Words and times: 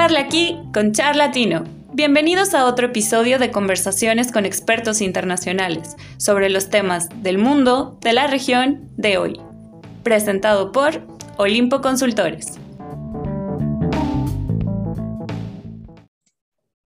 Charla 0.00 0.20
aquí 0.20 0.56
con 0.72 0.92
Charlatino. 0.92 1.64
Bienvenidos 1.92 2.54
a 2.54 2.66
otro 2.66 2.86
episodio 2.86 3.40
de 3.40 3.50
conversaciones 3.50 4.30
con 4.30 4.46
expertos 4.46 5.00
internacionales 5.00 5.96
sobre 6.18 6.50
los 6.50 6.70
temas 6.70 7.08
del 7.24 7.38
mundo, 7.38 7.98
de 8.00 8.12
la 8.12 8.28
región, 8.28 8.92
de 8.96 9.18
hoy. 9.18 9.40
Presentado 10.04 10.70
por 10.70 11.02
Olimpo 11.36 11.80
Consultores. 11.80 12.60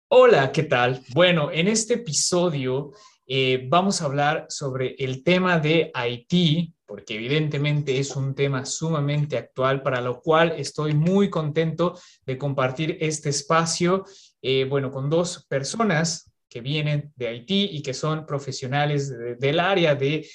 Hola, 0.09 0.53
¿qué 0.53 0.65
tal? 0.65 1.01
Bueno, 1.15 1.51
en 1.51 1.69
este 1.69 1.95
episodio 1.95 2.91
eh, 3.27 3.67
vamos 3.71 4.03
a 4.03 4.05
hablar 4.05 4.45
sobre 4.51 4.95
el 4.99 5.25
tema 5.25 5.59
de 5.59 5.91
Haití, 5.95 6.75
porque 6.91 7.15
evidentemente 7.15 8.01
es 8.01 8.17
un 8.17 8.35
tema 8.35 8.67
sumamente 8.67 9.39
actual, 9.39 9.81
para 9.81 10.01
lo 10.01 10.21
cual 10.21 10.55
estoy 10.59 10.93
muy 10.93 11.31
contento 11.31 11.97
de 12.27 12.37
compartir 12.37 12.99
este 13.01 13.29
espacio, 13.29 14.05
eh, 14.43 14.65
bueno, 14.65 14.91
con 14.91 15.09
dos 15.09 15.47
personas 15.49 16.33
que 16.49 16.61
vienen 16.61 17.13
de 17.15 17.29
Haití 17.29 17.69
y 17.71 17.83
que 17.83 17.95
son 17.95 18.27
profesionales 18.27 19.09
del 19.39 19.61
área 19.61 19.95
de 19.95 20.29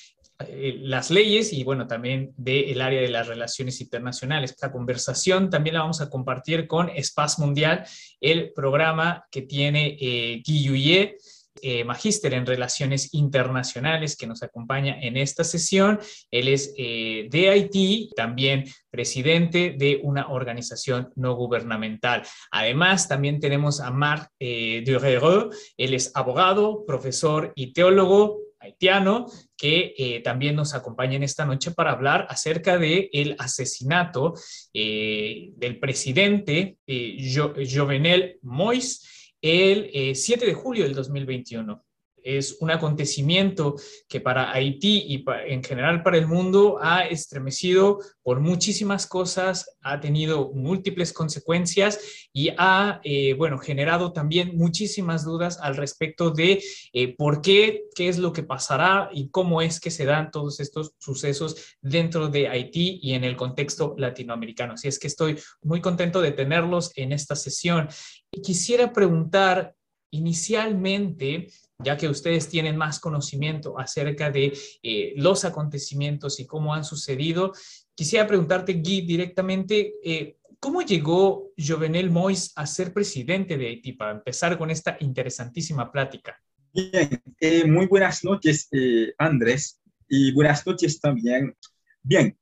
eh, 0.48 0.78
las 0.80 1.12
leyes 1.12 1.52
y 1.52 1.66
bueno, 1.66 1.88
también 1.88 2.34
del 2.38 2.80
área 2.80 3.02
de 3.02 3.10
las 3.10 3.28
relaciones 3.28 3.82
internacionales. 3.82 4.52
Esta 4.52 4.72
conversación 4.72 5.50
también 5.50 5.74
la 5.74 5.82
vamos 5.82 6.00
a 6.00 6.10
compartir 6.10 6.68
con 6.68 6.88
Espace 6.88 7.42
Mundial, 7.42 7.86
el 8.22 8.54
programa 8.54 9.26
que 9.30 9.42
tiene 9.42 9.98
eh, 10.00 10.42
Guy 10.48 11.18
eh, 11.62 11.84
magíster 11.84 12.34
en 12.34 12.46
relaciones 12.46 13.14
internacionales 13.14 14.16
que 14.18 14.28
nos 14.28 14.44
acompaña 14.44 15.00
en 15.02 15.18
esta 15.18 15.44
sesión. 15.44 16.00
Él 16.30 16.48
es 16.50 16.74
eh, 16.78 17.28
de 17.30 17.50
Haití, 17.50 18.12
también 18.16 18.66
presidente 18.90 19.76
de 19.78 20.00
una 20.04 20.30
organización 20.30 21.12
no 21.16 21.36
gubernamental. 21.36 22.24
Además, 22.52 23.08
también 23.08 23.40
tenemos 23.40 23.80
a 23.80 23.92
Marc 23.92 24.30
eh, 24.40 24.84
Él 24.86 25.94
es 25.94 26.12
abogado, 26.14 26.86
profesor 26.86 27.54
y 27.56 27.74
teólogo 27.74 28.40
haitiano 28.60 29.28
que 29.58 29.94
eh, 29.98 30.22
también 30.22 30.56
nos 30.56 30.74
acompaña 30.74 31.16
esta 31.24 31.46
noche 31.46 31.72
para 31.72 31.92
hablar 31.92 32.26
acerca 32.30 32.78
del 32.78 33.10
el 33.14 33.36
asesinato 33.38 34.34
del 34.74 35.80
presidente 35.80 36.78
Jovenel 36.88 38.40
Moïse 38.42 39.15
el 39.42 40.16
7 40.16 40.44
eh, 40.44 40.48
de 40.48 40.54
julio 40.54 40.84
del 40.84 40.96
2021 40.96 41.85
es 42.26 42.58
un 42.60 42.72
acontecimiento 42.72 43.76
que 44.10 44.20
para 44.20 44.52
Haití 44.52 45.06
y 45.08 45.24
en 45.48 45.64
general 45.64 46.02
para 46.02 46.18
el 46.18 46.28
mundo 46.28 46.80
ha 46.82 47.06
estremecido 47.06 48.00
por 48.24 48.40
muchísimas 48.40 49.06
cosas, 49.06 49.78
ha 49.82 50.00
tenido 50.00 50.52
múltiples 50.54 51.14
consecuencias 51.14 52.28
y 52.34 52.50
ha, 52.58 53.00
eh, 53.04 53.36
bueno, 53.36 53.60
generado 53.60 54.12
también 54.12 54.58
muchísimas 54.58 55.24
dudas 55.24 55.60
al 55.62 55.78
respecto 55.78 56.32
de 56.32 56.62
eh, 56.92 57.16
por 57.16 57.42
qué, 57.42 57.84
qué 57.94 58.10
es 58.10 58.18
lo 58.18 58.34
que 58.34 58.44
pasará 58.44 59.10
y 59.14 59.30
cómo 59.30 59.62
es 59.62 59.80
que 59.80 59.92
se 59.92 60.06
dan 60.06 60.32
todos 60.32 60.60
estos 60.60 60.94
sucesos 60.98 61.78
dentro 61.82 62.28
de 62.28 62.48
Haití 62.48 63.00
y 63.04 63.14
en 63.14 63.24
el 63.24 63.36
contexto 63.36 63.94
latinoamericano. 63.98 64.74
Así 64.74 64.88
es 64.88 64.98
que 64.98 65.08
estoy 65.08 65.38
muy 65.62 65.80
contento 65.80 66.22
de 66.22 66.32
tenerlos 66.32 66.92
en 66.96 67.12
esta 67.12 67.36
sesión. 67.36 67.88
Y 68.32 68.42
quisiera 68.42 68.92
preguntar 68.92 69.76
inicialmente, 70.12 71.50
ya 71.84 71.98
que 71.98 72.08
ustedes 72.08 72.48
tienen 72.48 72.78
más 72.78 73.00
conocimiento 73.00 73.78
acerca 73.80 74.32
de 74.32 74.54
eh, 74.82 75.14
los 75.18 75.46
acontecimientos 75.46 76.40
y 76.40 76.46
cómo 76.46 76.74
han 76.74 76.84
sucedido, 76.84 77.54
quisiera 77.94 78.28
preguntarte, 78.28 78.74
Guy, 78.74 79.02
directamente, 79.02 79.96
eh, 80.04 80.38
¿cómo 80.60 80.82
llegó 80.82 81.52
Jovenel 81.58 82.10
Mois 82.10 82.54
a 82.56 82.66
ser 82.66 82.94
presidente 82.94 83.58
de 83.58 83.68
Haití? 83.68 83.94
Para 83.94 84.12
empezar 84.12 84.58
con 84.58 84.72
esta 84.72 84.98
interesantísima 85.00 85.92
plática. 85.92 86.42
Bien, 86.74 87.22
eh, 87.40 87.66
muy 87.66 87.88
buenas 87.88 88.24
noches, 88.24 88.70
Andrés, 89.18 89.80
y 90.10 90.34
buenas 90.34 90.66
noches 90.66 91.00
también. 91.00 91.56
Bien, 92.02 92.38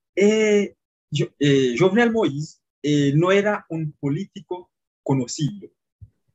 Jovenel 1.80 2.12
Moïse 2.12 2.60
no 3.16 3.32
era 3.32 3.66
un 3.70 3.94
político 3.94 4.72
conocido 5.04 5.70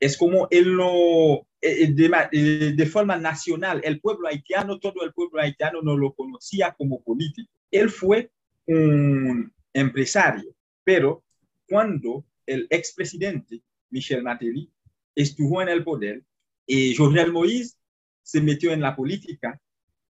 es 0.01 0.17
como 0.17 0.49
él 0.51 0.77
no, 0.77 1.35
eh, 1.35 1.39
eh, 1.39 1.48
de, 1.61 2.29
eh, 2.33 2.73
de, 2.77 2.87
forma 2.87 3.17
nacional, 3.17 3.81
el 3.85 4.01
pueblo 4.01 4.29
haitiano, 4.29 4.79
todo 4.79 5.03
el 5.05 5.13
pueblo 5.13 5.41
haitiano 5.41 5.83
no 5.83 5.97
lo 5.97 6.15
conocía 6.15 6.75
como 6.77 7.03
político. 7.03 7.51
Él 7.71 7.91
fue 7.91 8.31
un 8.67 9.53
empresario, 9.73 10.55
pero 10.85 11.25
cuando 11.69 12.25
el 12.47 12.67
expresidente 12.71 13.63
Michel 13.91 14.23
Matéli 14.23 14.71
estuvo 15.15 15.61
en 15.63 15.69
el 15.69 15.85
poder, 15.85 16.23
y 16.67 16.95
Jovenel 16.95 17.33
Moïse 17.33 17.77
se 18.23 18.41
metió 18.41 18.73
en 18.73 18.81
la 18.81 18.95
política 18.95 19.61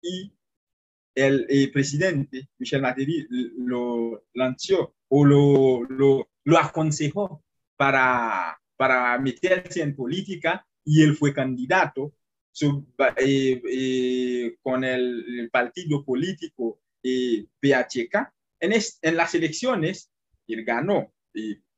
y 0.01 0.33
el, 1.15 1.71
presidente 1.73 2.49
Michel 2.59 2.83
Matéli 2.83 3.27
lo 3.59 4.25
lanzó 4.35 4.95
o 5.09 5.25
lo, 5.25 5.83
lo, 5.85 6.29
lo 6.45 6.59
aconsejó 6.59 7.43
para 7.77 8.59
para 8.77 9.19
meterse 9.19 9.83
en 9.83 9.95
política 9.95 10.67
y 10.85 11.03
él 11.03 11.17
fue 11.17 11.33
candidato 11.33 12.15
eh, 13.17 13.63
eh, 13.69 14.57
con 14.63 14.85
el, 14.85 15.49
partido 15.51 16.05
político 16.05 16.81
eh, 17.03 17.47
PHK. 17.61 18.33
En, 18.61 18.73
en, 18.73 19.17
las 19.17 19.35
elecciones, 19.35 20.11
él 20.47 20.65
ganó, 20.65 21.13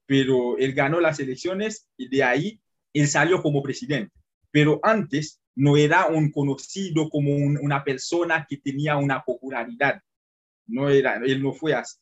pero 0.05 0.59
él 0.59 0.73
ganó 0.73 1.01
las 1.01 1.19
elecciones 1.19 1.89
y 1.97 2.09
de 2.09 2.23
ahí 2.23 2.61
él 2.93 3.09
salió 3.09 3.43
como 3.43 3.63
presidente. 3.63 4.13
Pero 4.51 4.81
antes 4.83 5.41
no 5.55 5.77
era 5.77 6.07
un 6.07 6.31
conocido 6.31 7.09
como 7.09 7.35
una 7.35 7.83
persona 7.83 8.47
que 8.49 8.59
tenía 8.59 8.97
una 8.97 9.23
popularidad. 9.23 10.03
No 10.67 10.91
era, 10.91 11.17
él 11.25 11.43
no 11.43 11.53
fue 11.53 11.75
así. 11.75 11.97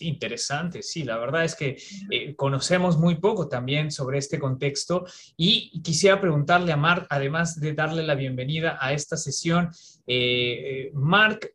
Interesante, 0.00 0.82
sí, 0.82 1.04
la 1.04 1.18
verdad 1.18 1.44
es 1.44 1.54
que 1.54 1.76
eh, 2.10 2.34
conocemos 2.36 2.98
muy 2.98 3.16
poco 3.16 3.48
también 3.48 3.90
sobre 3.90 4.18
este 4.18 4.38
contexto 4.38 5.04
y 5.36 5.80
quisiera 5.82 6.20
preguntarle 6.20 6.72
a 6.72 6.76
Marc, 6.76 7.06
además 7.10 7.60
de 7.60 7.72
darle 7.74 8.02
la 8.02 8.14
bienvenida 8.14 8.78
a 8.80 8.92
esta 8.92 9.16
sesión, 9.16 9.70
eh, 10.06 10.86
eh 10.86 10.90
Marc, 10.94 11.54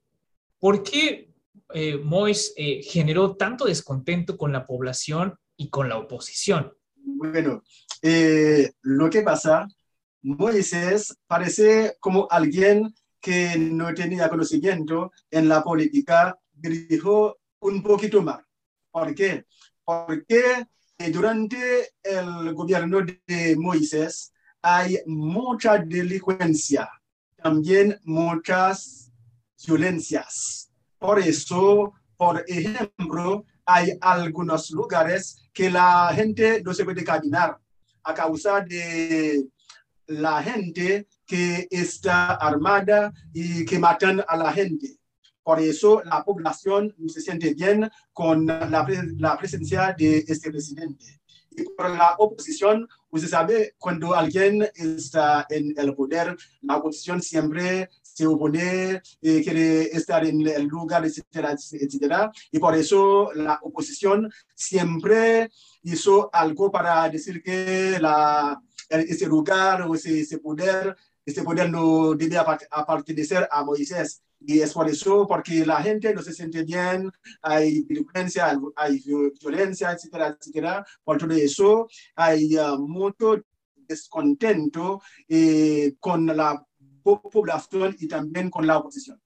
¿por 0.59 0.83
qué 0.83 1.29
eh, 1.73 1.97
Mois 1.97 2.53
generó 2.83 3.35
tanto 3.35 3.65
descontento 3.65 4.37
con 4.37 4.51
la 4.51 4.65
población 4.65 5.35
y 5.55 5.69
con 5.69 5.89
la 5.89 5.97
oposición? 5.97 6.73
Bueno, 6.95 7.63
lo 8.81 9.09
que 9.09 9.21
pasa, 9.21 9.67
Moisés 10.21 11.17
parece 11.27 11.95
como 11.99 12.27
alguien 12.29 12.93
que 13.19 13.57
no 13.57 13.93
tenía 13.93 14.29
conocimiento 14.29 15.11
en 15.29 15.49
la 15.49 15.63
política, 15.63 16.37
dirigió 16.53 17.38
un 17.61 17.81
poquito 17.83 18.21
más. 18.21 18.41
¿Por 18.91 19.13
qué? 19.13 19.45
Porque 19.83 20.65
durante 21.11 21.91
el 22.03 22.53
gobierno 22.53 22.99
de 23.27 23.55
Moisés 23.57 24.33
hay 24.61 24.99
mucha 25.05 25.77
delincuencia, 25.77 26.89
también 27.37 27.99
muchas 28.03 29.11
violencias. 29.65 30.71
Por 30.97 31.19
eso, 31.19 31.93
por 32.17 32.43
ejemplo, 32.47 33.45
hay 33.65 33.97
algunos 34.01 34.71
lugares 34.71 35.49
que 35.53 35.69
la 35.69 36.11
gente 36.13 36.61
no 36.63 36.73
se 36.73 36.83
puede 36.83 37.03
caminar 37.03 37.57
a 38.03 38.13
causa 38.13 38.61
de 38.61 39.47
la 40.07 40.41
gente 40.43 41.07
que 41.25 41.67
está 41.69 42.33
armada 42.33 43.13
y 43.33 43.63
que 43.63 43.79
matan 43.79 44.23
a 44.27 44.35
la 44.35 44.51
gente. 44.51 44.98
Por 45.43 45.59
eso 45.59 46.01
la 46.03 46.23
población 46.23 46.93
no 46.97 47.09
se 47.09 47.21
siente 47.21 47.53
bien 47.53 47.89
con 48.13 48.45
la, 48.45 48.87
la 49.17 49.37
presencia 49.37 49.95
de 49.97 50.23
este 50.27 50.49
presidente. 50.51 51.19
Y 51.51 51.63
por 51.63 51.89
la 51.89 52.15
oposición, 52.17 52.87
usted 53.09 53.27
sabe, 53.27 53.75
cuando 53.77 54.13
alguien 54.13 54.67
está 54.75 55.45
en 55.49 55.73
el 55.77 55.95
poder, 55.95 56.37
la 56.61 56.77
oposición 56.77 57.21
siempre 57.21 57.89
se 58.01 58.27
opone, 58.27 59.01
eh, 59.21 59.41
quiere 59.43 59.83
estar 59.83 60.25
en 60.25 60.45
el 60.47 60.65
lugar, 60.65 61.05
etcétera, 61.05 61.51
etcétera. 61.53 62.31
Y 62.51 62.59
por 62.59 62.75
eso 62.75 63.31
la 63.33 63.59
oposición 63.61 64.31
siempre 64.55 65.49
hizo 65.83 66.29
algo 66.33 66.71
para 66.71 67.09
decir 67.09 67.41
que 67.41 67.97
la, 67.99 68.61
ese 68.89 69.25
lugar 69.25 69.83
o 69.83 69.95
ese, 69.95 70.21
ese 70.21 70.37
poder, 70.39 70.95
ese 71.25 71.43
poder 71.43 71.69
no 71.69 72.13
debe 72.13 72.37
pertenecer 72.85 73.47
a 73.49 73.63
Moisés. 73.63 74.21
Y 74.41 74.61
es 74.61 74.73
por 74.73 74.89
eso, 74.89 75.27
porque 75.27 75.65
la 75.65 75.81
gente 75.81 76.13
no 76.13 76.21
se 76.21 76.33
siente 76.33 76.63
bien, 76.63 77.11
hay 77.41 77.83
violencia, 77.83 78.57
hay 78.75 79.03
violencia, 79.41 79.91
etcétera, 79.91 80.37
etcétera. 80.39 80.85
Por 81.03 81.17
todo 81.17 81.33
eso, 81.33 81.87
hay 82.15 82.57
uh, 82.57 82.77
mucho 82.79 83.41
descontento 83.75 85.01
eh, 85.27 85.95
con 85.99 86.25
la 86.25 86.65
población 87.03 87.95
y 87.99 88.07
también 88.07 88.49
con 88.49 88.65
la 88.65 88.77
oposición. 88.77 89.21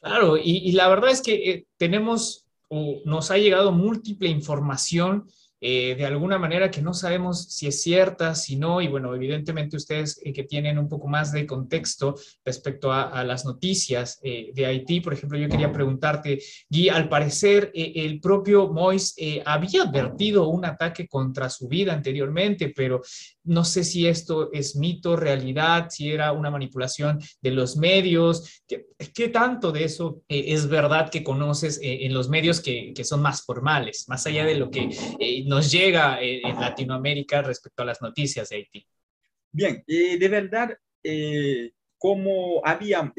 Claro, 0.00 0.36
y, 0.36 0.58
y 0.68 0.72
la 0.72 0.88
verdad 0.88 1.10
es 1.10 1.20
que 1.20 1.50
eh, 1.50 1.66
tenemos, 1.76 2.46
o 2.68 3.00
nos 3.04 3.30
ha 3.30 3.38
llegado 3.38 3.72
múltiple 3.72 4.28
información 4.28 5.26
eh, 5.60 5.96
de 5.96 6.06
alguna 6.06 6.38
manera 6.38 6.70
que 6.70 6.82
no 6.82 6.94
sabemos 6.94 7.52
si 7.52 7.66
es 7.66 7.82
cierta, 7.82 8.34
si 8.36 8.56
no, 8.56 8.80
y 8.80 8.86
bueno, 8.86 9.14
evidentemente 9.14 9.76
ustedes 9.76 10.20
eh, 10.24 10.32
que 10.32 10.44
tienen 10.44 10.78
un 10.78 10.88
poco 10.88 11.08
más 11.08 11.32
de 11.32 11.46
contexto 11.46 12.14
respecto 12.44 12.92
a, 12.92 13.24
las 13.24 13.44
noticias 13.44 14.20
eh, 14.22 14.52
de 14.54 14.66
Haití, 14.66 15.00
por 15.00 15.12
ejemplo, 15.12 15.36
yo 15.38 15.48
quería 15.48 15.72
preguntarte, 15.72 16.38
Guy, 16.70 16.88
al 16.88 17.08
parecer 17.08 17.72
el 17.74 18.20
propio 18.20 18.68
Mois 18.68 19.14
había 19.44 19.82
advertido 19.82 20.48
un 20.48 20.64
ataque 20.64 21.08
contra 21.08 21.50
su 21.50 21.68
vida 21.68 21.92
anteriormente, 21.92 22.72
pero 22.74 23.02
no 23.44 23.64
sé 23.64 23.82
si 23.82 24.06
esto 24.06 24.50
es 24.52 24.76
mito, 24.76 25.16
realidad, 25.16 25.88
si 25.90 26.10
era 26.10 26.32
una 26.32 26.50
manipulación 26.50 27.18
de 27.42 27.50
los 27.50 27.76
medios, 27.76 28.62
qué, 28.66 28.86
qué 29.14 29.28
tanto 29.28 29.72
de 29.72 29.84
eso 29.84 30.22
es 30.28 30.68
verdad 30.68 31.10
que 31.10 31.24
conoces 31.24 31.80
en 31.82 32.14
los 32.14 32.28
medios 32.28 32.60
que, 32.60 32.92
que, 32.94 33.04
son 33.04 33.20
más 33.22 33.42
formales, 33.42 34.04
más 34.08 34.26
allá 34.26 34.44
de 34.44 34.54
lo 34.54 34.70
que 34.70 34.88
nos 35.48 35.72
llega 35.72 36.20
eh, 36.22 36.42
en 36.44 36.60
Latinoamérica 36.60 37.40
respecto 37.40 37.82
a 37.82 37.86
las 37.86 38.02
noticias 38.02 38.50
de 38.50 38.56
Haití? 38.56 38.86
Bien, 39.50 39.82
eh, 39.86 40.18
de 40.18 40.28
verdad, 40.28 40.78
eh, 41.02 41.72
como 41.96 42.60
había 42.64 43.12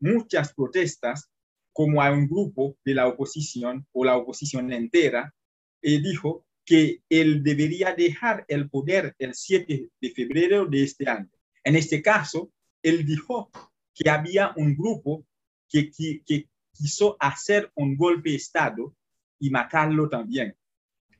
muchas 0.00 0.52
protestas, 0.52 1.30
como 1.72 2.02
hay 2.02 2.12
un 2.12 2.28
grupo 2.28 2.76
de 2.84 2.94
la 2.94 3.06
oposición 3.06 3.86
o 3.92 4.04
la 4.04 4.16
oposición 4.16 4.72
entera, 4.72 5.32
dijo 5.80 6.46
que 6.64 7.02
él 7.08 7.42
debería 7.42 7.94
dejar 7.94 8.44
el 8.48 8.68
poder 8.68 9.14
el 9.18 9.34
7 9.34 9.88
de 10.00 10.10
febrero 10.10 10.66
de 10.66 10.82
este 10.82 11.08
año. 11.08 11.30
En 11.62 11.76
este 11.76 12.02
caso, 12.02 12.50
él 12.82 13.04
dijo 13.06 13.50
que 13.94 14.10
había 14.10 14.52
un 14.56 14.74
grupo 14.76 15.24
que, 15.68 15.90
que 15.90 16.48
quiso 16.72 17.16
hacer 17.20 17.70
un 17.74 17.96
golpe 17.96 18.30
de 18.30 18.36
Estado 18.36 18.94
y 19.38 19.50
matarlo 19.50 20.08
también. 20.08 20.54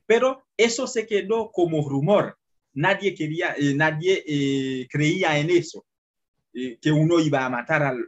Pero 0.05 0.47
eso 0.57 0.87
se 0.87 1.05
quedó 1.05 1.51
como 1.51 1.87
rumor. 1.87 2.37
Nadie 2.73 3.15
quería, 3.15 3.55
eh, 3.57 3.73
nadie 3.73 4.23
eh, 4.27 4.87
creía 4.89 5.37
en 5.39 5.49
eso, 5.49 5.85
eh, 6.53 6.77
que 6.81 6.91
uno 6.91 7.19
iba 7.19 7.45
a 7.45 7.49
matar 7.49 7.83
al, 7.83 8.07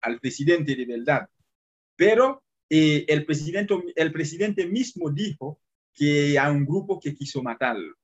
al, 0.00 0.20
presidente 0.20 0.76
de 0.76 0.86
verdad. 0.86 1.28
Pero 1.96 2.42
el, 2.68 3.24
presidente, 3.26 3.74
el 3.94 4.12
presidente 4.12 4.66
mismo 4.66 5.10
dijo 5.10 5.60
que 5.92 6.38
hay 6.38 6.50
un 6.50 6.64
grupo 6.64 6.98
que 7.00 7.14
quiso 7.14 7.42
matarlo. 7.42 7.94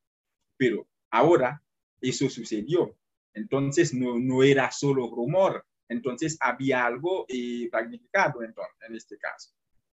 Pero 0.57 0.87
ahora 1.11 1.63
eso 2.01 2.29
sucedió. 2.29 2.97
Entonces 3.33 3.95
no, 3.95 4.19
no 4.19 4.43
era 4.43 4.71
solo 4.71 5.09
rumor, 5.09 5.65
entonces 5.89 6.37
había 6.41 6.85
algo 6.85 7.27
planificado 7.71 8.43
en 8.43 8.95
este 8.95 9.17
caso 9.19 9.53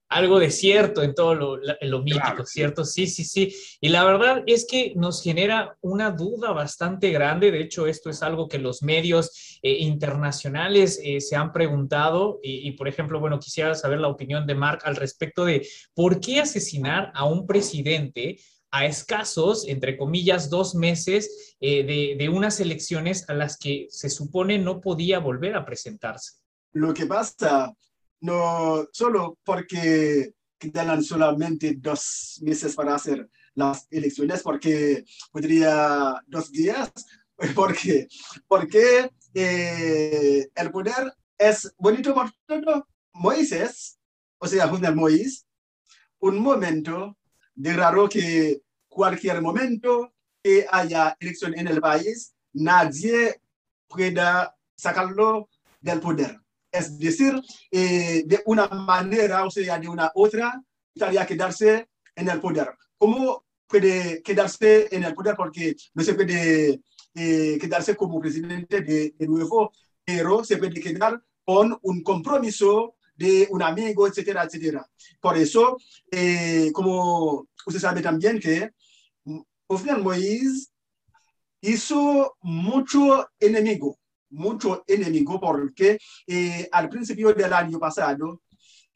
algo 0.08 0.38
de 0.38 0.50
cierto 0.50 1.02
en 1.02 1.14
todo 1.14 1.34
lo, 1.34 1.56
lo 1.56 2.02
mítico, 2.02 2.44
¿cierto? 2.44 2.84
Sí, 2.84 3.06
sí, 3.06 3.24
sí. 3.24 3.54
Y 3.80 3.88
la 3.88 4.04
verdad 4.04 4.42
es 4.46 4.66
que 4.68 4.92
nos 4.96 5.22
genera 5.22 5.76
una 5.80 6.10
duda 6.10 6.52
bastante 6.52 7.10
grande. 7.10 7.50
De 7.50 7.60
hecho, 7.60 7.86
esto 7.86 8.10
es 8.10 8.22
algo 8.22 8.48
que 8.48 8.58
los 8.58 8.82
medios 8.82 9.58
eh, 9.62 9.78
internacionales 9.78 11.00
eh, 11.02 11.20
se 11.20 11.36
han 11.36 11.52
preguntado. 11.52 12.40
Y, 12.42 12.70
por 12.72 12.88
ejemplo, 12.88 13.18
bueno, 13.20 13.38
quisiera 13.38 13.74
saber 13.74 14.00
la 14.00 14.08
opinión 14.08 14.46
de 14.46 14.54
Mark 14.54 14.80
al 14.84 14.96
respecto 14.96 15.44
de 15.44 15.66
por 15.94 16.20
qué 16.20 16.40
asesinar 16.40 17.10
a 17.14 17.24
un 17.24 17.46
presidente 17.46 18.38
a 18.70 18.86
escasos, 18.86 19.68
entre 19.68 19.96
comillas, 19.96 20.50
dos 20.50 20.74
meses 20.74 21.56
eh, 21.60 21.84
de, 21.84 22.16
de 22.18 22.28
unas 22.28 22.58
elecciones 22.58 23.28
a 23.28 23.34
las 23.34 23.56
que 23.56 23.86
se 23.88 24.10
supone 24.10 24.58
no 24.58 24.80
podía 24.80 25.20
volver 25.20 25.54
a 25.54 25.64
presentarse. 25.64 26.38
Lo 26.72 26.92
que 26.92 27.06
pasa 27.06 27.72
no 28.20 28.86
solo 28.92 29.38
porque 29.44 30.34
quedan 30.58 31.02
solamente 31.02 31.74
dos 31.76 32.38
meses 32.42 32.74
para 32.74 32.94
hacer 32.94 33.28
las 33.54 33.86
elecciones, 33.90 34.42
porque 34.42 35.04
podría 35.30 36.22
dos 36.26 36.50
días, 36.50 36.92
porque, 37.54 38.08
porque 38.48 39.10
eh, 39.34 40.48
el 40.54 40.70
poder 40.70 41.12
es 41.38 41.72
bonito 41.78 42.14
por. 42.14 42.32
Moisés, 43.16 43.96
o 44.38 44.46
sea, 44.48 44.66
José 44.66 44.90
Moisés, 44.90 45.46
un 46.18 46.40
momento 46.40 47.16
de 47.54 47.72
raro 47.72 48.08
que 48.08 48.62
cualquier 48.88 49.40
momento 49.40 50.12
que 50.42 50.66
haya 50.68 51.16
elección 51.20 51.56
en 51.56 51.68
el 51.68 51.80
país, 51.80 52.34
nadie 52.52 53.40
pueda 53.86 54.56
sacarlo 54.76 55.48
del 55.80 56.00
poder 56.00 56.43
es 56.74 56.98
decir, 56.98 57.40
eh, 57.70 58.24
de 58.26 58.42
una 58.46 58.66
manera, 58.66 59.44
o 59.44 59.50
sea, 59.50 59.78
de 59.78 59.88
una 59.88 60.10
otra, 60.14 60.60
estaría 60.92 61.24
quedarse 61.24 61.88
en 62.16 62.28
el 62.28 62.40
poder. 62.40 62.68
¿Cómo 62.98 63.44
puede 63.68 64.20
quedarse 64.22 64.88
en 64.90 65.04
el 65.04 65.14
poder? 65.14 65.36
Porque 65.36 65.76
no 65.94 66.02
se 66.02 66.14
puede 66.14 66.80
eh, 67.14 67.58
quedarse 67.60 67.94
como 67.94 68.20
presidente 68.20 68.80
de, 68.80 69.14
nuevo, 69.20 69.72
pero 70.04 70.42
se 70.42 70.56
puede 70.56 70.80
quedar 70.80 71.22
con 71.44 71.78
un 71.82 72.02
compromiso 72.02 72.96
de 73.14 73.46
un 73.50 73.62
amigo, 73.62 74.08
etcétera, 74.08 74.42
etcétera. 74.42 74.84
Por 75.20 75.38
eso, 75.38 75.76
eh, 76.10 76.72
como 76.72 77.46
usted 77.66 77.80
sabe 77.80 78.02
también 78.02 78.40
que 78.40 78.72
Ofian 79.68 80.02
Moïse 80.02 80.70
hizo 81.60 82.36
mucho 82.42 83.28
enemigo 83.38 83.96
mucho 84.34 84.84
enemigo 84.86 85.40
porque 85.40 85.98
eh, 86.26 86.68
al 86.70 86.88
principio 86.88 87.32
del 87.32 87.52
año 87.52 87.78
pasado 87.78 88.42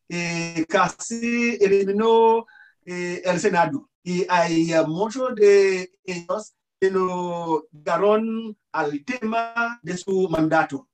eh, 0.09 0.65
casi 0.69 1.57
eliminó 1.61 2.47
eh, 2.85 3.23
el 3.25 3.39
Senado 3.39 3.89
y 4.03 4.27
hay 4.29 4.73
muchos 4.87 5.35
de 5.35 5.93
ellos 6.05 6.55
que 6.81 6.91
no 6.91 7.65
llegaron 7.73 8.57
al 8.73 9.05
tema 9.05 9.79
de 9.83 9.97
su 9.97 10.29
mandato. 10.29 10.89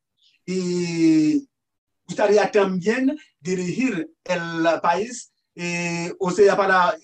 Y 0.46 1.48
gustaría 2.06 2.50
también 2.50 3.16
dirigir 3.40 4.10
el 4.24 4.80
país, 4.82 5.32
o 6.18 6.30
sea, 6.30 6.56
para, 6.56 6.96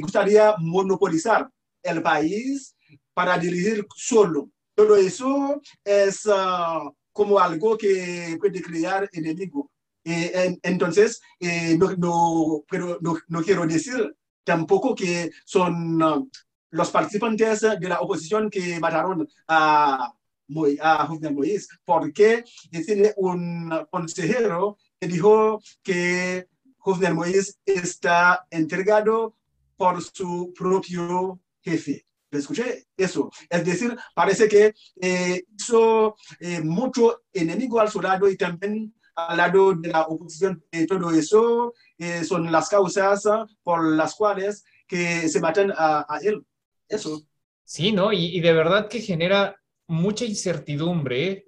gustaría 0.00 0.54
monopolizar 0.58 1.50
el 1.82 2.02
país 2.02 2.74
para 3.12 3.36
dirigir 3.36 3.86
solo 3.94 4.50
todo 4.78 4.94
eso 4.94 5.60
es 5.84 6.22
ah, 6.32 6.88
como 7.12 7.40
algo 7.40 7.76
que 7.76 8.36
puede 8.38 8.62
crear 8.62 9.10
enemigo. 9.12 9.72
Eh, 10.04 10.56
entonces, 10.62 11.20
eh, 11.40 11.76
no, 11.76 11.96
no, 11.96 12.64
pero 12.70 12.96
no, 13.00 13.42
quiero 13.42 13.66
decir 13.66 14.14
tampoco 14.44 14.94
que 14.94 15.32
son 15.44 16.00
ah, 16.00 16.22
los 16.70 16.90
participantes 16.92 17.62
de 17.62 17.88
la 17.88 18.00
oposición 18.00 18.48
que 18.48 18.78
mataron 18.78 19.28
a, 19.48 20.12
a 20.80 21.06
José 21.08 21.28
Moïse, 21.30 21.66
porque 21.84 22.44
tiene 22.70 23.14
un 23.16 23.84
consejero 23.90 24.78
que 25.00 25.08
dijo 25.08 25.60
que 25.82 26.46
José 26.76 27.12
Moïse 27.12 27.56
está 27.66 28.46
entregado 28.48 29.34
por 29.76 30.00
su 30.00 30.52
propio 30.56 31.40
jefe 31.62 32.07
escuché 32.30 32.86
eso. 32.96 33.30
Es 33.48 33.64
decir, 33.64 33.96
parece 34.14 34.48
que 34.48 34.74
eh, 35.00 35.44
hizo 35.56 36.16
eh, 36.40 36.60
mucho 36.60 37.22
enemigo 37.32 37.80
al 37.80 37.90
su 37.90 38.00
lado 38.00 38.28
y 38.28 38.36
también 38.36 38.94
al 39.18 39.36
lado 39.36 39.74
de 39.74 39.88
la 39.88 40.02
oposición. 40.02 40.62
Eh, 40.70 40.86
todo 40.86 41.10
eso 41.10 41.74
eh, 41.98 42.24
son 42.24 42.50
las 42.52 42.68
causas 42.68 43.26
por 43.62 43.84
las 43.96 44.14
cuales 44.14 44.64
que 44.86 45.28
se 45.28 45.40
matan 45.40 45.72
a, 45.76 46.06
él. 46.22 46.44
Eso. 46.88 47.22
Sí, 47.64 47.92
¿no? 47.92 48.12
Y, 48.12 48.40
de 48.40 48.52
verdad 48.52 48.88
que 48.88 49.00
genera 49.00 49.56
mucha 49.86 50.24
incertidumbre 50.24 51.47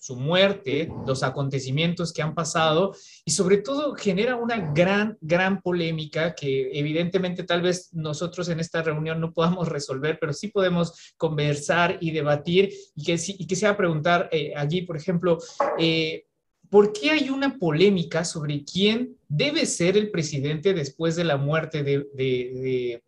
su 0.00 0.16
muerte, 0.16 0.88
los 1.06 1.22
acontecimientos 1.22 2.14
que 2.14 2.22
han 2.22 2.34
pasado 2.34 2.96
y 3.22 3.32
sobre 3.32 3.58
todo 3.58 3.94
genera 3.94 4.34
una 4.34 4.72
gran, 4.72 5.18
gran 5.20 5.60
polémica 5.60 6.34
que 6.34 6.70
evidentemente 6.72 7.44
tal 7.44 7.60
vez 7.60 7.92
nosotros 7.92 8.48
en 8.48 8.60
esta 8.60 8.82
reunión 8.82 9.20
no 9.20 9.34
podamos 9.34 9.68
resolver, 9.68 10.18
pero 10.18 10.32
sí 10.32 10.48
podemos 10.48 11.12
conversar 11.18 11.98
y 12.00 12.12
debatir 12.12 12.72
y 12.96 13.04
que, 13.04 13.12
y 13.12 13.46
quisiera 13.46 13.76
preguntar 13.76 14.30
eh, 14.32 14.54
allí, 14.56 14.82
por 14.82 14.96
ejemplo, 14.96 15.36
eh, 15.78 16.24
¿por 16.70 16.94
qué 16.94 17.10
hay 17.10 17.28
una 17.28 17.58
polémica 17.58 18.24
sobre 18.24 18.64
quién 18.64 19.18
debe 19.28 19.66
ser 19.66 19.98
el 19.98 20.10
presidente 20.10 20.72
después 20.72 21.14
de 21.14 21.24
la 21.24 21.36
muerte 21.36 21.82
de, 21.82 22.06
de, 22.14 23.02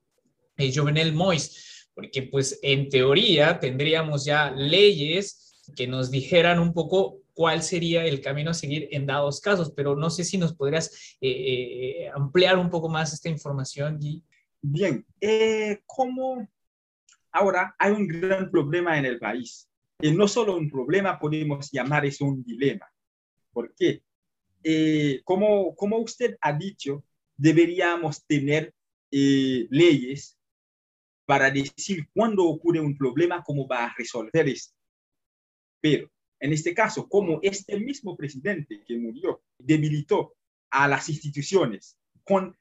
de 0.59 0.75
Jovenel 0.75 1.15
Mois? 1.15 1.89
Porque 1.95 2.25
pues 2.25 2.59
en 2.63 2.91
teoría 2.91 3.59
tendríamos 3.59 4.27
ya 4.27 4.51
leyes 4.51 5.43
que 5.77 5.87
nos 5.87 6.11
dijeran 6.11 6.59
un 6.59 6.73
poco 6.73 7.23
cuál 7.35 7.63
sería 7.63 8.05
el 8.05 8.21
camino 8.21 8.51
a 8.51 8.55
seguir 8.55 8.89
en 8.91 9.07
dados 9.07 9.41
casos, 9.41 9.73
pero 9.75 9.97
no 9.97 10.11
sé 10.11 10.25
si 10.25 10.39
nos 10.39 10.55
podrías 10.55 11.17
eh, 11.21 11.31
eh, 11.31 12.11
ampliar 12.15 12.59
un 12.59 12.71
poco 12.71 12.89
más 12.89 13.13
esta 13.13 13.29
información, 13.29 13.99
Guy. 13.99 14.23
Bien, 14.61 15.05
eh, 15.21 15.81
como 15.87 16.49
ahora 17.31 17.75
hay 17.79 17.93
un 17.93 18.07
gran 18.07 18.51
problema 18.51 18.99
en 18.99 19.07
el 19.07 19.19
país, 19.19 19.69
y 20.01 20.11
no 20.13 20.29
solo 20.29 20.57
un 20.57 20.71
problema, 20.71 21.19
podemos 21.19 21.71
llamar 21.71 22.05
eso 22.05 22.25
un 22.25 22.43
dilema. 22.43 22.87
¿Por 23.53 23.75
qué? 23.75 24.03
como, 25.25 25.75
como 25.75 25.99
usted 25.99 26.37
ha 26.41 26.53
dicho, 26.53 27.03
deberíamos 27.37 28.25
tener 28.25 28.73
leyes 29.11 30.39
para 31.27 31.51
decir 31.51 32.09
cuándo 32.15 32.45
ocurre 32.45 32.79
un 32.79 32.97
problema, 32.97 33.43
cómo 33.43 33.67
va 33.67 33.87
a 33.87 33.95
resolver 33.99 34.49
esto. 34.49 34.77
Pero 35.83 36.11
en 36.41 36.55
este 36.55 36.73
caso, 36.73 37.07
como 37.07 37.41
este 37.43 37.79
mismo 37.79 38.17
presidente 38.17 38.83
que 38.87 38.97
murió 38.97 39.43
debilitó 39.59 40.35
a 40.71 40.89
las 40.89 41.11
instituciones, 41.11 41.99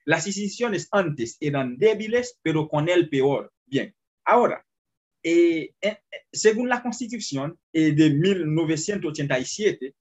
las 0.06 0.28
instituciones 0.28 0.88
antes 0.92 1.38
eran 1.40 1.78
débiles, 1.78 2.38
pero 2.42 2.68
con 2.68 2.90
él 2.90 3.10
peor. 3.10 3.54
Bien, 3.66 3.96
ahora, 4.26 4.66
eh, 5.24 5.74
eh, 5.82 5.98
según 6.32 6.68
la 6.68 6.82
constitución 6.82 7.58
eh, 7.72 7.94
de 7.94 8.10
1987, 8.10 9.96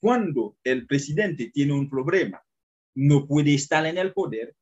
cuando 0.00 0.56
el 0.62 0.86
presidente 0.86 1.50
tiene 1.50 1.72
un 1.72 1.88
problema, 1.88 2.42
no 2.94 3.26
puede 3.26 3.54
estar 3.54 3.86
en 3.86 3.98
el 3.98 4.12
poder, 4.12 4.54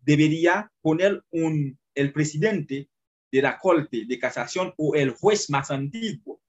debería 0.00 0.70
poner 0.80 1.22
un, 1.30 1.78
el 1.94 2.12
presidente 2.12 2.88
de 3.30 3.42
la 3.42 3.58
Corte 3.58 4.04
de 4.06 4.18
Casación 4.18 4.74
o 4.76 4.94
el 4.94 5.10
juez 5.10 5.48
más 5.48 5.70
antiguo. 5.70 6.41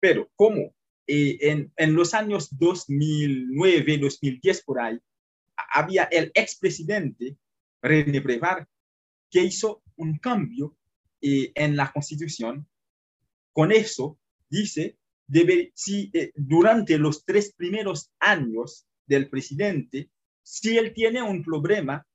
Pero 0.00 0.30
como 0.34 0.74
en, 1.06 1.72
en, 1.76 1.94
los 1.94 2.14
años 2.14 2.48
2009, 2.58 3.98
2010 3.98 4.62
por 4.64 4.80
ahí, 4.80 4.98
había 5.72 6.04
el 6.04 6.30
expresidente 6.34 7.36
René 7.82 8.20
Brevard 8.20 8.66
que 9.30 9.42
hizo 9.42 9.82
un 9.96 10.18
cambio 10.18 10.76
eh, 11.20 11.52
en 11.54 11.76
la 11.76 11.90
constitución. 11.92 12.66
Con 13.52 13.72
eso, 13.72 14.18
dice, 14.48 14.96
debe, 15.26 15.72
si 15.74 16.10
eh, 16.14 16.32
durante 16.34 16.98
los 16.98 17.24
tres 17.24 17.52
primeros 17.54 18.12
años 18.20 18.86
del 19.06 19.28
presidente, 19.28 20.10
si 20.42 20.78
él 20.78 20.92
tiene 20.94 21.22
un 21.22 21.42
problema, 21.42 22.06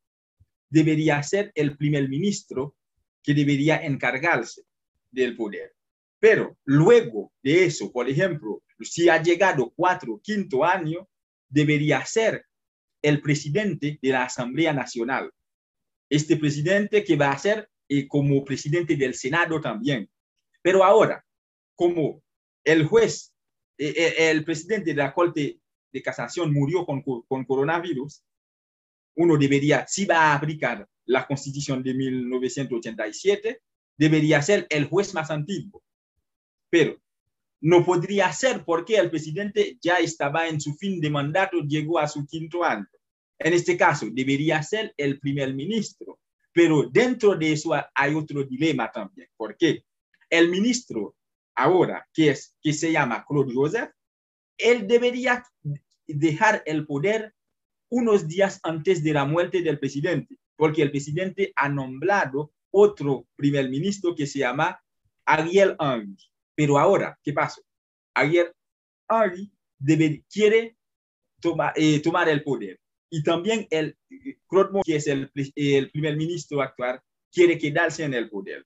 debería 0.69 1.21
ser 1.21 1.51
el 1.55 1.77
primer 1.77 2.09
ministro 2.09 2.75
que 3.21 3.33
debería 3.33 3.77
encargarse 3.77 4.63
del 5.11 5.35
poder. 5.35 5.75
Pero 6.24 6.58
luego 6.63 7.34
de 7.44 7.65
eso, 7.65 7.92
por 7.92 8.10
ejemplo, 8.10 8.63
si 8.80 9.10
ha 9.10 9.22
llegado 9.22 9.74
cuatro, 9.75 10.22
quinto 10.24 10.63
año, 10.63 11.10
debería 11.50 12.06
ser 12.06 12.46
el 13.01 13.20
presidente 13.20 14.00
de 14.01 14.10
la 14.10 14.24
Asamblea 14.24 14.72
Nacional. 14.72 15.30
Este 16.10 16.38
presidente 16.38 17.03
que 17.03 17.18
va 17.18 17.32
a 17.32 17.38
ser 17.38 17.70
eh, 17.89 18.08
como 18.08 18.46
presidente 18.46 18.96
del 18.96 19.15
Senado 19.15 19.60
también. 19.60 20.10
Pero 20.62 20.86
ahora, 20.86 21.25
como 21.75 22.24
el 22.63 22.86
juez, 22.86 23.34
eh, 23.77 23.94
eh, 23.94 24.30
el 24.32 24.46
presidente 24.46 24.92
de 24.92 24.96
la 24.96 25.13
Corte 25.13 25.60
de 25.92 26.01
Casación 26.01 26.53
murió 26.53 26.86
con, 26.86 27.01
con 27.01 27.44
coronavirus, 27.44 28.24
uno 29.18 29.36
debería, 29.38 29.86
si 29.89 30.06
va 30.06 30.32
a 30.32 30.36
aplicar 30.36 30.88
la 31.03 31.27
Constitución 31.27 31.84
de 31.84 31.94
1987, 31.94 33.62
debería 33.98 34.42
ser 34.42 34.68
el 34.70 34.86
juez 34.86 35.13
más 35.13 35.30
antiguo. 35.30 35.84
Pero 36.74 37.00
no 37.62 37.86
podría 37.86 38.34
ser 38.34 38.65
porque 38.65 38.96
el 38.96 39.12
presidente 39.12 39.77
ya 39.80 39.98
estaba 39.98 40.48
en 40.48 40.60
su 40.60 40.74
fin 40.74 41.00
de 41.00 41.12
mandato, 41.12 41.60
llegó 41.60 42.00
a 42.00 42.08
su 42.08 42.25
quinto 42.25 42.63
año. 42.63 42.88
En 43.38 43.53
este 43.53 43.77
caso, 43.77 44.08
debería 44.12 44.63
ser 44.63 44.92
el 44.98 45.20
primer 45.20 45.53
ministro. 45.53 46.20
Pero 46.51 46.89
dentro 46.92 47.36
de 47.36 47.51
eso 47.51 47.74
hay 47.94 48.15
otro 48.15 48.44
dilema 48.44 48.92
también, 48.92 49.27
porque 49.38 49.86
el 50.32 50.50
ministro 50.50 51.15
ahora, 51.53 52.08
que, 52.12 52.34
se 52.36 52.92
llama 52.92 53.24
Claude 53.27 53.53
Joseph, 53.53 53.92
él 54.58 54.88
debería 54.88 55.44
dejar 56.08 56.63
el 56.65 56.88
poder 56.88 57.36
unos 57.89 58.27
días 58.27 58.60
antes 58.63 59.03
de 59.03 59.13
la 59.13 59.25
muerte 59.25 59.62
del 59.62 59.77
presidente, 59.77 60.39
porque 60.56 60.82
el 60.82 60.89
presidente 60.89 61.53
ha 61.56 61.70
nombrado 61.70 62.51
otro 62.72 63.27
primer 63.36 63.70
ministro 63.70 64.15
que 64.15 64.25
se 64.25 64.39
llama 64.39 64.84
Ariel 65.24 65.75
Henry. 65.80 66.32
Pero 66.55 66.77
ahora, 66.77 67.17
¿qué 67.24 67.33
pasó? 67.33 67.62
Ariel 68.13 68.51
Henry 69.10 69.51
debe, 69.79 70.24
quiere 70.31 70.77
eh, 71.75 72.00
tomar 72.01 72.29
el 72.29 72.43
poder 72.43 72.79
y 73.10 73.22
también 73.22 73.67
el 73.69 73.95
Claude 74.48 74.81
que 74.83 74.95
es 74.95 75.07
el, 75.07 75.31
el 75.55 75.91
primer 75.91 76.15
ministro 76.17 76.62
actual, 76.62 77.00
quiere 77.31 77.57
quedarse 77.57 78.03
en 78.03 78.13
el 78.13 78.29
poder. 78.29 78.65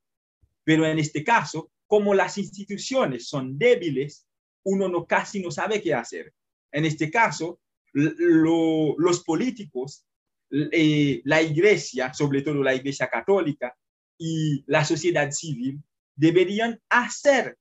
Pero 0.63 0.86
en 0.86 1.00
este 1.00 1.24
caso, 1.24 1.72
como 1.86 2.13
las 2.13 2.38
instituciones 2.38 3.27
son 3.27 3.58
débiles, 3.58 4.27
uno 4.63 4.88
no, 4.88 5.06
casi 5.06 5.41
no 5.41 5.51
sabe 5.51 5.82
qué 5.82 5.94
hacer. 5.94 6.34
En 6.72 6.86
este 6.86 7.10
caso, 7.10 7.60
los 7.94 9.24
políticos, 9.24 10.06
eh, 10.51 11.22
la 11.25 11.41
iglesia, 11.41 12.13
sobre 12.13 12.41
todo 12.41 12.63
la 12.63 12.75
iglesia 12.75 13.08
católica 13.08 13.75
y 14.17 14.63
la 14.67 14.86
sociedad 14.86 15.32
civil, 15.32 15.82
deberían 16.15 16.79
hacer 16.89 17.58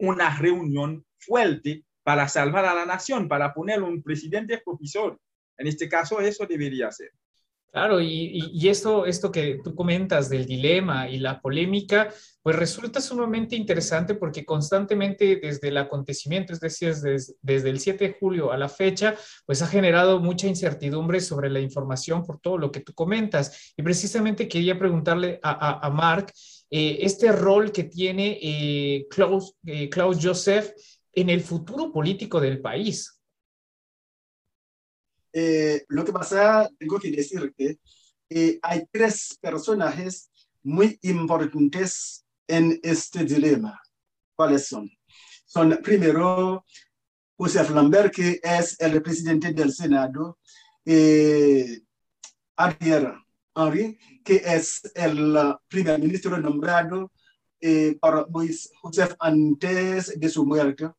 una 0.00 0.36
reunión 0.36 1.04
fuerte 1.18 1.84
para 2.02 2.28
salvar 2.28 2.64
a 2.64 2.74
la 2.74 2.86
nación, 2.86 3.28
para 3.28 3.54
poner 3.54 3.82
un 3.82 4.02
presidente 4.02 4.58
provisorio. 4.64 5.20
En 5.56 5.66
este 5.66 5.88
caso, 5.88 6.20
eso 6.20 6.46
debería 6.46 6.90
ser. 6.90 7.12
Claro, 7.72 8.00
y, 8.00 8.68
esto, 8.68 9.06
esto 9.06 9.30
que 9.30 9.60
tú 9.62 9.76
comentas 9.76 10.28
del 10.28 10.44
dilema 10.44 11.08
y 11.08 11.18
la 11.18 11.40
polémica, 11.40 12.12
pues 12.42 12.56
resulta 12.56 13.00
sumamente 13.00 13.54
interesante 13.54 14.16
porque 14.16 14.44
constantemente 14.44 15.36
desde 15.36 15.68
el 15.68 15.76
acontecimiento, 15.76 16.52
es 16.52 16.58
decir, 16.58 16.96
desde, 16.96 17.70
el 17.70 17.78
7 17.78 18.08
de 18.08 18.16
julio 18.18 18.50
a 18.50 18.58
la 18.58 18.68
fecha, 18.68 19.14
pues 19.46 19.62
ha 19.62 19.68
generado 19.68 20.18
mucha 20.18 20.48
incertidumbre 20.48 21.20
sobre 21.20 21.48
la 21.48 21.60
información 21.60 22.24
por 22.24 22.40
todo 22.40 22.58
lo 22.58 22.72
que 22.72 22.80
tú 22.80 22.92
comentas. 22.92 23.72
Y 23.76 23.84
precisamente 23.84 24.48
quería 24.48 24.76
preguntarle 24.76 25.38
a, 25.40 25.86
a, 25.86 25.90
Mark 25.90 26.32
eh, 26.70 26.98
este 27.02 27.30
rol 27.30 27.70
que 27.70 27.84
tiene 27.84 28.36
eh, 28.42 29.06
Klaus, 29.08 29.54
eh, 29.64 29.88
Klaus 29.88 30.18
Joseph 30.20 30.72
en 31.12 31.30
el 31.30 31.40
futuro 31.40 31.92
político 31.92 32.40
del 32.40 32.60
país. 32.60 33.19
Eh, 35.32 35.84
lo 35.88 36.04
que 36.04 36.12
pasa, 36.12 36.68
tengo 36.78 36.98
que 36.98 37.10
decir 37.10 37.52
que 37.56 37.78
eh, 38.28 38.58
hay 38.62 38.84
tres 38.90 39.38
personajes 39.40 40.30
muy 40.62 40.98
importantes 41.02 42.24
en 42.46 42.78
este 42.82 43.24
dilema. 43.24 43.80
¿Cuáles 44.36 44.66
son? 44.66 44.90
Son 45.46 45.78
primero 45.82 46.64
José 47.36 47.68
Lambert, 47.70 48.14
que 48.14 48.40
es 48.42 48.78
el 48.80 49.00
presidente 49.02 49.52
del 49.52 49.72
Senado, 49.72 50.38
eh, 50.84 51.80
Ariel 52.56 53.14
Henry, 53.54 53.98
que 54.24 54.42
es 54.44 54.82
el 54.94 55.36
primer 55.68 55.98
ministro 55.98 56.38
nombrado 56.38 57.10
eh, 57.60 57.96
por 58.00 58.30
Moisés 58.30 58.70
Joseph 58.80 59.14
antes 59.18 60.18
de 60.18 60.28
su 60.28 60.44
muerte, 60.44 60.90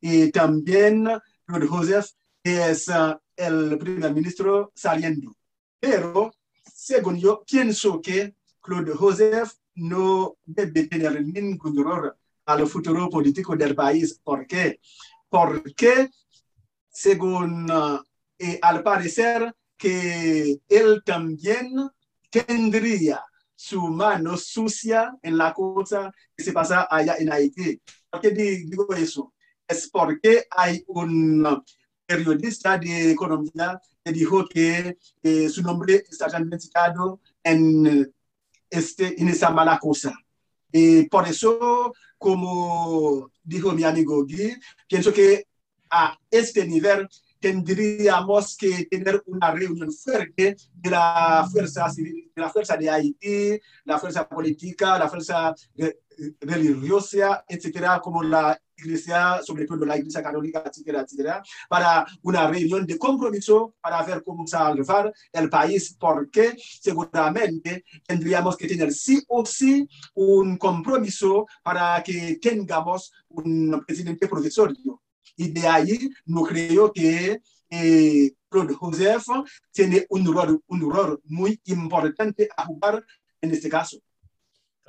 y 0.00 0.30
también 0.30 1.08
Claude 1.44 1.66
Joseph, 1.66 2.06
que 2.42 2.70
es 2.70 2.88
uh, 2.88 3.18
el 3.40 3.78
primer 3.78 4.12
ministro 4.14 4.72
saliendo. 4.74 5.34
Pero, 5.78 6.32
según 6.72 7.18
yo, 7.18 7.42
pienso 7.44 8.00
que 8.00 8.34
Claude 8.60 8.94
Joseph 8.94 9.52
no 9.74 10.36
debe 10.44 10.86
tener 10.86 11.24
ningún 11.24 11.78
error 11.78 12.16
al 12.46 12.66
futuro 12.66 13.08
político 13.08 13.56
del 13.56 13.74
país. 13.74 14.20
¿Por 14.22 14.46
qué? 14.46 14.80
Porque, 15.28 16.10
según 16.88 17.70
uh, 17.70 18.00
al 18.62 18.82
parecer, 18.82 19.54
que 19.76 20.60
él 20.68 21.02
también 21.04 21.72
tendría 22.30 23.24
su 23.54 23.80
mano 23.88 24.36
sucia 24.36 25.16
en 25.22 25.36
la 25.36 25.52
cosa 25.54 26.12
que 26.36 26.44
se 26.44 26.52
pasa 26.52 26.86
allá 26.90 27.16
en 27.18 27.32
Haití. 27.32 27.80
¿Por 28.10 28.20
qué 28.20 28.30
digo 28.30 28.92
eso? 28.94 29.32
Es 29.66 29.88
porque 29.88 30.46
hay 30.50 30.84
un 30.88 31.62
periodista 32.16 32.76
de 32.76 33.12
economía 33.12 33.80
que 34.04 34.12
dijo 34.12 34.46
que 34.48 34.98
eh, 35.22 35.48
su 35.48 35.62
nombre 35.62 36.04
está 36.10 36.26
citado 36.58 37.20
en, 37.44 38.12
este, 38.68 39.20
en 39.20 39.28
esa 39.28 39.50
mala 39.50 39.78
cosa. 39.78 40.12
Y 40.72 41.04
por 41.04 41.28
eso, 41.28 41.92
como 42.18 43.30
dijo 43.44 43.72
mi 43.72 43.84
amigo 43.84 44.24
Guy, 44.24 44.56
pienso 44.88 45.12
que 45.12 45.46
a 45.90 46.18
este 46.30 46.66
nivel 46.66 47.08
tendríamos 47.38 48.56
que 48.56 48.86
tener 48.86 49.22
una 49.26 49.50
reunión 49.52 49.92
fuerte 49.92 50.56
de 50.74 50.90
la 50.90 51.48
fuerza 51.50 51.88
civil, 51.90 52.30
de 52.34 52.42
la 52.42 52.50
fuerza 52.50 52.76
de 52.76 52.90
Haití, 52.90 53.58
la 53.84 53.98
fuerza 53.98 54.28
política, 54.28 54.98
la 54.98 55.08
fuerza 55.08 55.54
religiosa, 56.40 57.44
etcétera, 57.48 58.00
como 58.00 58.22
la 58.22 58.60
iglesia, 58.80 59.40
sobre 59.44 59.66
todo 59.66 59.84
la 59.84 59.96
iglesia 59.96 60.22
católica, 60.22 60.62
etcétera, 60.64 61.02
etcétera, 61.02 61.42
para 61.68 62.06
una 62.22 62.46
reunión 62.48 62.86
de 62.86 62.98
compromiso 62.98 63.74
para 63.80 64.02
ver 64.02 64.22
cómo 64.22 64.46
salvar 64.46 65.12
el 65.32 65.48
país, 65.48 65.96
porque 65.98 66.56
seguramente 66.80 67.84
tendríamos 68.06 68.56
que 68.56 68.66
tener 68.66 68.92
sí 68.92 69.22
o 69.28 69.44
sí 69.44 69.88
un 70.14 70.56
compromiso 70.56 71.46
para 71.62 72.02
que 72.02 72.38
tengamos 72.40 73.12
un 73.28 73.82
presidente 73.86 74.28
provisorio. 74.28 75.00
Y 75.36 75.50
de 75.50 75.66
ahí 75.66 76.10
no 76.26 76.42
creo 76.42 76.92
que 76.92 77.40
eh, 77.70 78.32
Claude 78.48 78.74
Joseph 78.74 79.24
tiene 79.70 80.06
un 80.10 80.32
rol, 80.32 80.60
un 80.66 80.90
rol 80.90 81.20
muy 81.24 81.60
importante 81.66 82.48
a 82.56 82.66
jugar 82.66 83.04
en 83.40 83.52
este 83.52 83.68
caso. 83.68 83.98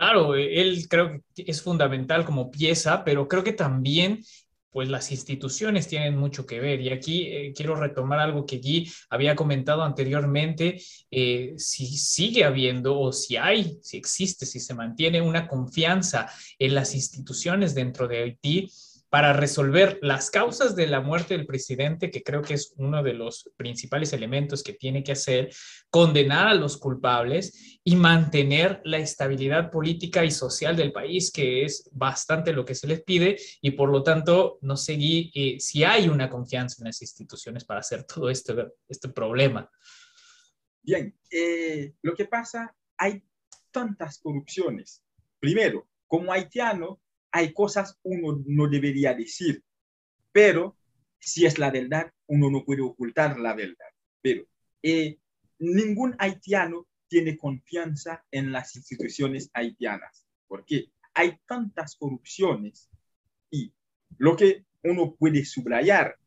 Claro, 0.01 0.33
él 0.33 0.87
creo 0.89 1.11
que 1.11 1.43
es 1.45 1.61
fundamental 1.61 2.25
como 2.25 2.49
pieza, 2.49 3.03
pero 3.03 3.27
creo 3.27 3.43
que 3.43 3.53
también 3.53 4.23
pues 4.71 4.89
las 4.89 5.11
instituciones 5.11 5.87
tienen 5.87 6.17
mucho 6.17 6.47
que 6.47 6.59
ver. 6.59 6.81
Y 6.81 6.89
aquí 6.89 7.27
eh, 7.27 7.53
quiero 7.55 7.75
retomar 7.75 8.17
algo 8.17 8.47
que 8.47 8.57
Guy 8.57 8.91
había 9.11 9.35
comentado 9.35 9.83
anteriormente, 9.83 10.81
eh, 11.11 11.53
si 11.57 11.85
sigue 11.85 12.45
habiendo 12.45 12.99
o 12.99 13.13
si 13.13 13.35
hay, 13.37 13.77
si 13.83 13.97
existe, 13.97 14.47
si 14.47 14.59
se 14.59 14.73
mantiene 14.73 15.21
una 15.21 15.47
confianza 15.47 16.27
en 16.57 16.73
las 16.73 16.95
instituciones 16.95 17.75
dentro 17.75 18.07
de 18.07 18.23
Haití 18.23 18.71
para 19.11 19.33
resolver 19.33 19.99
las 20.01 20.31
causas 20.31 20.73
de 20.73 20.87
la 20.87 21.01
muerte 21.01 21.35
del 21.35 21.45
presidente, 21.45 22.09
que 22.09 22.23
creo 22.23 22.41
que 22.41 22.53
es 22.53 22.73
uno 22.77 23.03
de 23.03 23.13
los 23.13 23.51
principales 23.57 24.13
elementos 24.13 24.63
que 24.63 24.71
tiene 24.71 25.03
que 25.03 25.11
hacer, 25.11 25.53
condenar 25.89 26.47
a 26.47 26.53
los 26.53 26.77
culpables 26.77 27.81
y 27.83 27.97
mantener 27.97 28.79
la 28.85 28.99
estabilidad 28.99 29.69
política 29.69 30.23
y 30.23 30.31
social 30.31 30.77
del 30.77 30.93
país, 30.93 31.29
que 31.29 31.65
es 31.65 31.89
bastante 31.91 32.53
lo 32.53 32.63
que 32.63 32.73
se 32.73 32.87
les 32.87 33.03
pide, 33.03 33.37
y 33.59 33.71
por 33.71 33.91
lo 33.91 34.01
tanto 34.01 34.59
no 34.61 34.77
seguí 34.77 35.29
eh, 35.35 35.59
si 35.59 35.83
hay 35.83 36.07
una 36.07 36.29
confianza 36.29 36.77
en 36.79 36.85
las 36.85 37.01
instituciones 37.01 37.65
para 37.65 37.81
hacer 37.81 38.05
todo 38.05 38.29
este, 38.29 38.55
este 38.87 39.09
problema. 39.09 39.69
Bien, 40.81 41.13
eh, 41.29 41.95
lo 42.01 42.15
que 42.15 42.27
pasa, 42.27 42.73
hay 42.97 43.21
tantas 43.71 44.19
corrupciones. 44.19 45.03
Primero, 45.37 45.89
como 46.07 46.31
haitiano, 46.31 47.01
hay 47.31 47.53
cosas 47.53 47.97
uno 48.03 48.41
no 48.45 48.67
debería 48.67 49.13
decir, 49.13 49.63
pero 50.31 50.77
si 51.19 51.45
es 51.45 51.59
la 51.59 51.71
verdad, 51.71 52.11
uno 52.27 52.49
no 52.49 52.65
puede 52.65 52.81
ocultar 52.81 53.39
la 53.39 53.53
verdad. 53.53 53.87
Pero 54.21 54.45
eh, 54.81 55.19
ningún 55.59 56.15
haitiano 56.19 56.87
tiene 57.07 57.37
confianza 57.37 58.25
en 58.31 58.51
las 58.51 58.75
instituciones 58.75 59.49
haitianas, 59.53 60.25
porque 60.47 60.91
hay 61.13 61.37
tantas 61.45 61.95
corrupciones 61.95 62.89
y 63.49 63.73
lo 64.17 64.35
que 64.35 64.65
uno 64.83 65.15
puede 65.15 65.45
subrayar, 65.45 66.17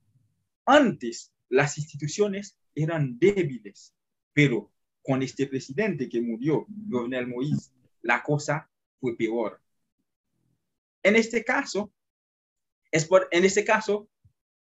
antes 0.66 1.32
las 1.48 1.78
instituciones 1.78 2.56
eran 2.74 3.18
débiles, 3.18 3.94
pero 4.32 4.70
con 5.02 5.22
este 5.22 5.46
presidente 5.46 6.08
que 6.08 6.20
murió, 6.20 6.66
Jovenel 6.90 7.28
Moïse, 7.28 7.72
la 8.02 8.22
cosa 8.22 8.70
fue 9.00 9.16
peor. 9.16 9.60
En 11.04 11.14
este 11.16 11.44
caso, 11.44 11.92
es 12.90 13.04
por, 13.04 13.28
en 13.30 13.44
este 13.44 13.64
caso, 13.64 14.08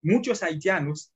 muchos 0.04 0.44
haitianos 0.44 1.12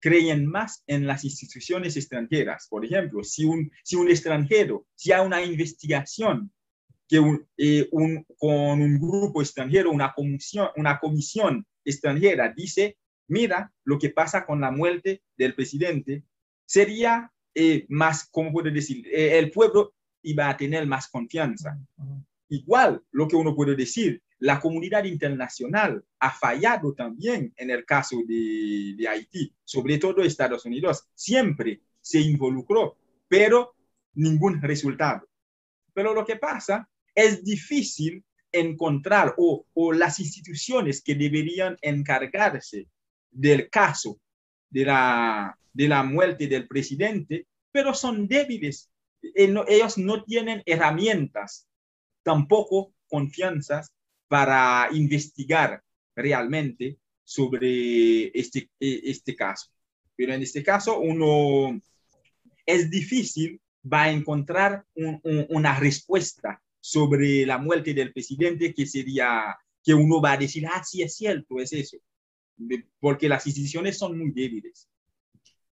creen 0.00 0.44
más 0.44 0.82
en 0.86 1.06
las 1.06 1.24
instituciones 1.24 1.96
extranjeras. 1.96 2.66
Por 2.68 2.84
ejemplo, 2.84 3.24
si 3.24 3.46
un, 3.46 3.70
si 3.82 3.96
un 3.96 4.10
extranjero, 4.10 4.86
si 4.94 5.12
hay 5.12 5.24
una 5.24 5.42
investigación 5.42 6.52
que 7.08 7.22
eh, 7.56 7.88
un, 7.92 8.26
con 8.36 8.82
un 8.82 8.98
grupo 8.98 9.40
extranjero, 9.40 9.90
una 9.90 10.12
comisión, 10.12 10.68
una 10.76 10.98
comisión 10.98 11.66
extranjera 11.84 12.52
dice, 12.54 12.98
mira 13.28 13.72
lo 13.84 13.98
que 13.98 14.10
pasa 14.10 14.44
con 14.44 14.60
la 14.60 14.70
muerte 14.70 15.22
del 15.36 15.54
presidente, 15.54 16.24
sería 16.66 17.30
eh, 17.54 17.86
más, 17.88 18.28
¿cómo 18.30 18.52
puedo 18.52 18.70
decir? 18.70 19.06
Eh, 19.06 19.38
el 19.38 19.50
pueblo 19.50 19.94
iba 20.22 20.48
a 20.48 20.56
tener 20.56 20.86
más 20.86 21.08
confianza. 21.08 21.78
Igual 22.48 23.02
lo 23.12 23.28
que 23.28 23.36
uno 23.36 23.54
puede 23.54 23.76
decir, 23.76 24.22
la 24.40 24.60
comunidad 24.60 25.04
internacional 25.04 26.04
ha 26.18 26.30
fallado 26.30 26.92
también 26.94 27.52
en 27.56 27.70
el 27.70 27.84
caso 27.84 28.16
de, 28.26 29.06
Haití, 29.08 29.54
sobre 29.64 29.98
todo 29.98 30.22
Estados 30.22 30.64
Unidos, 30.64 31.08
siempre 31.14 31.80
se 32.00 32.20
involucró, 32.20 32.98
pero 33.28 33.74
ningún 34.14 34.60
resultado. 34.60 35.28
Pero 35.92 36.12
lo 36.12 36.24
que 36.24 36.36
pasa 36.36 36.88
es 37.14 37.44
difícil 37.44 38.24
encontrar 38.50 39.34
o, 39.36 39.92
las 39.92 40.20
instituciones 40.20 41.02
que 41.02 41.14
deberían 41.14 41.76
encargarse 41.80 42.88
del 43.30 43.70
caso 43.70 44.20
de 44.68 44.84
la, 44.84 45.58
de 45.72 45.88
la 45.88 46.02
muerte 46.02 46.46
del 46.46 46.68
presidente, 46.68 47.46
pero 47.72 47.94
son 47.94 48.28
débiles. 48.28 48.90
Eh, 49.22 49.52
ellos 49.68 49.98
no 49.98 50.22
tienen 50.24 50.62
herramientas, 50.66 51.68
tampoco 52.22 52.92
confianzas 53.08 53.93
para 54.34 54.88
investigar 54.90 55.80
realmente 56.16 56.98
sobre 57.22 58.36
este, 58.36 58.68
este 58.80 59.36
caso. 59.36 59.70
Pero 60.16 60.34
en 60.34 60.42
este 60.42 60.60
caso, 60.60 60.98
uno 60.98 61.80
es 62.66 62.90
difícil, 62.90 63.60
va 63.80 64.02
a 64.02 64.10
encontrar 64.10 64.84
una 65.22 65.78
respuesta 65.78 66.60
sobre 66.80 67.46
la 67.46 67.58
muerte 67.58 67.94
del 67.94 68.12
presidente 68.12 68.74
que 68.74 68.86
sería, 68.86 69.56
que 69.84 69.94
uno 69.94 70.20
va 70.20 70.32
a 70.32 70.38
decir, 70.38 70.66
ah, 70.66 70.82
sí, 70.82 71.02
es 71.02 71.14
cierto, 71.14 71.60
es 71.60 71.72
eso. 71.72 71.98
Porque 72.98 73.28
las 73.28 73.46
instituciones 73.46 73.96
son 73.96 74.18
muy 74.18 74.32
débiles. 74.32 74.88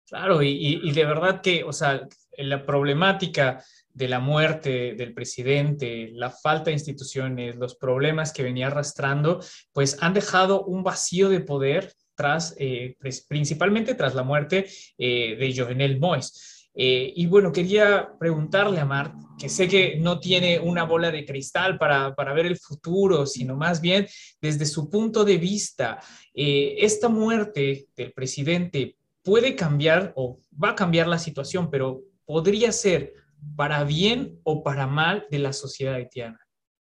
Claro, 0.08 0.42
y, 0.42 0.80
y 0.82 0.92
de 0.94 1.06
verdad 1.06 1.42
que, 1.42 1.64
o 1.64 1.72
sea, 1.72 2.08
la 2.40 2.66
problemática 2.66 3.64
de 3.98 4.08
la 4.08 4.20
muerte 4.20 4.94
del 4.94 5.16
presidente, 5.16 6.12
la 6.14 6.30
falta 6.30 6.66
de 6.66 6.74
instituciones, 6.74 7.56
los 7.56 7.76
problemas 7.76 8.32
que 8.32 8.44
venía 8.44 8.68
arrastrando, 8.68 9.40
pues 9.74 9.98
han 10.02 10.14
dejado 10.14 10.66
un 10.66 10.84
vacío 10.84 11.30
de 11.30 11.40
poder 11.40 11.94
tras, 12.14 12.56
eh, 12.60 12.96
principalmente 13.28 13.96
tras 13.96 14.14
la 14.14 14.22
muerte 14.22 14.68
eh, 15.00 15.36
de 15.36 15.56
Jovenel 15.56 16.00
Mois. 16.00 16.70
Eh, 16.76 17.12
y 17.16 17.26
bueno, 17.26 17.52
quería 17.52 18.10
preguntarle 18.20 18.80
a 18.80 18.86
Mart, 18.86 19.16
que 19.40 19.50
sé 19.50 19.68
que 19.68 19.98
no 20.00 20.20
tiene 20.20 20.60
una 20.60 20.84
bola 20.84 21.10
de 21.10 21.26
cristal 21.26 21.80
para, 21.80 22.14
para 22.14 22.34
ver 22.34 22.46
el 22.46 22.58
futuro, 22.58 23.26
sino 23.26 23.56
más 23.56 23.82
bien 23.82 24.08
desde 24.40 24.68
su 24.68 24.92
punto 24.92 25.26
de 25.26 25.38
vista, 25.38 26.00
esta 26.36 27.10
muerte 27.10 27.88
del 27.96 28.14
presidente 28.14 28.96
puede 29.24 29.56
cambiar 29.56 30.14
o 30.16 30.40
va 30.64 30.70
a 30.70 30.76
cambiar 30.76 31.08
la 31.08 31.18
situación, 31.18 31.72
pero 31.72 32.04
podría 32.26 32.72
ser 32.72 33.14
para 33.56 33.84
bien 33.84 34.40
o 34.44 34.64
para 34.64 34.88
mal 34.88 35.26
de 35.30 35.40
la 35.40 35.54
sociedad 35.54 35.96
haitiana? 35.96 36.40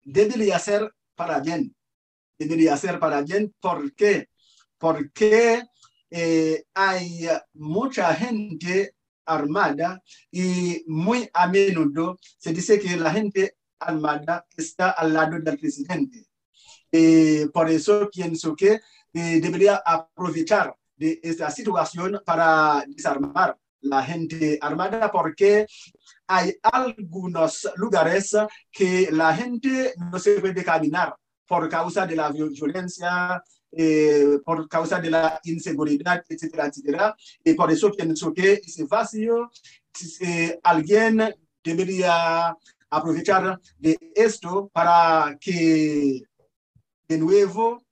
Debería 0.03 0.59
ser 0.59 0.91
para 1.15 1.39
bien. 1.39 1.75
Debería 2.37 2.77
ser 2.77 2.99
para 2.99 3.21
bien. 3.21 3.53
¿Por 3.59 3.93
qué? 3.93 4.29
Porque 4.77 5.63
eh, 6.09 6.63
hay 6.73 7.27
mucha 7.53 8.13
gente 8.15 8.95
armada 9.25 10.01
y 10.31 10.83
muy 10.87 11.29
a 11.33 11.47
menudo 11.47 12.17
se 12.37 12.51
dice 12.51 12.79
que 12.79 12.97
la 12.97 13.11
gente 13.11 13.57
armada 13.79 14.45
está 14.57 14.91
al 14.91 15.13
lado 15.13 15.39
del 15.39 15.57
presidente. 15.57 16.25
Eh, 16.91 17.47
por 17.53 17.69
eso 17.69 18.09
pienso 18.11 18.55
que 18.55 18.79
eh, 19.13 19.39
debería 19.39 19.81
aprovechar 19.85 20.75
de 20.95 21.19
esta 21.23 21.49
situación 21.51 22.21
para 22.25 22.83
desarmar 22.87 23.57
la 23.81 24.03
gente 24.03 24.57
armada 24.61 25.11
porque 25.11 25.65
hay 26.27 26.55
algunos 26.61 27.67
lugares 27.75 28.35
que 28.71 29.09
la 29.11 29.35
gente 29.35 29.93
no 29.97 30.19
se 30.19 30.39
puede 30.39 30.63
caminar 30.63 31.15
por 31.47 31.67
causa 31.67 32.05
de 32.05 32.15
la 32.15 32.29
violencia, 32.31 33.43
eh, 33.71 34.37
por 34.45 34.67
causa 34.67 34.99
de 34.99 35.09
la 35.09 35.39
inseguridad, 35.43 36.23
etcétera, 36.27 36.67
etcétera. 36.67 37.15
Y 37.43 37.53
por 37.53 37.71
eso 37.71 37.91
pienso 37.91 38.33
que 38.33 38.53
ese 38.53 38.85
vacío, 38.85 39.49
eh, 40.21 40.59
alguien 40.63 41.35
debería 41.63 42.55
aprovechar 42.89 43.59
de 43.77 43.97
esto 44.15 44.69
para 44.73 45.37
que 45.39 46.21
de 47.07 47.17
nuevo 47.17 47.83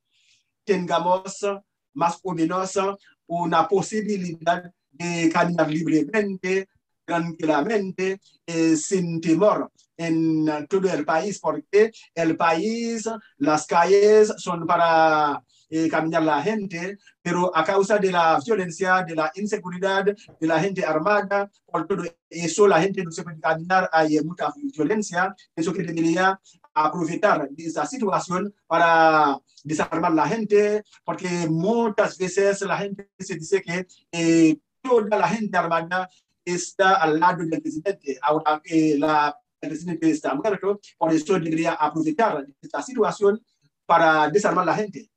tengamos 0.64 1.46
más 1.94 2.20
o 2.24 2.34
menos 2.34 2.78
una 3.26 3.68
posibilidad 3.68 4.72
de 4.98 5.30
caminar 5.32 5.70
libremente, 5.70 6.68
tranquilamente, 7.06 8.20
eh, 8.46 8.76
sin 8.76 9.22
temor 9.22 9.72
en 9.96 10.68
todo 10.68 10.92
el 10.92 11.06
país, 11.06 11.40
porque 11.40 11.92
el 12.14 12.38
país, 12.38 13.10
las 13.38 13.66
calles 13.66 14.34
son 14.38 14.68
para 14.68 15.42
eh, 15.70 15.90
caminar 15.90 16.24
la 16.24 16.42
gente, 16.42 16.98
pero 17.22 17.56
a 17.56 17.64
causa 17.64 17.98
de 17.98 18.12
la 18.12 18.40
violencia, 18.46 19.04
de 19.04 19.16
la 19.16 19.32
inseguridad, 19.36 20.06
de 20.06 20.48
la 20.48 20.60
gente 20.60 20.86
armada, 20.86 21.50
por 21.66 21.88
todo 21.88 22.04
eso 22.30 22.68
la 22.68 22.82
gente 22.82 23.04
no 23.04 23.12
se 23.12 23.24
puede 23.24 23.40
caminar, 23.40 23.90
hay 23.92 24.20
mucha 24.22 24.54
violencia, 24.74 25.36
eso 25.56 25.74
que 25.74 25.84
debería 25.84 26.40
aprovechar 26.74 27.50
de 27.50 27.66
esa 27.66 27.86
situación 27.86 28.54
para 28.68 29.38
desarmar 29.64 30.14
la 30.14 30.28
gente, 30.28 30.84
porque 31.04 31.28
muchas 31.50 32.18
veces 32.18 32.62
la 32.62 32.78
gente 32.78 33.10
se 33.20 33.36
dice 33.36 33.62
que 33.62 33.88
eh, 34.12 34.58
toda 34.88 35.18
la 35.18 35.28
gente 35.28 35.58
armada 35.58 36.10
está 36.44 36.96
al 36.96 37.20
lado 37.20 37.44
del 37.44 37.62
presidente. 37.62 38.18
Ahora 38.22 38.62
que 38.64 38.96
la, 38.98 39.38
el 39.62 39.70
presidente 39.70 40.10
está 40.10 40.34
muerto, 40.34 40.80
por 40.98 41.14
eso 41.14 41.34
debería 41.40 41.74
aprovechar 41.74 42.46
esta 42.62 42.82
situación 42.82 43.42
para 43.86 44.30
desarmar 44.30 44.66
la 44.66 44.76
gente. 44.76 45.10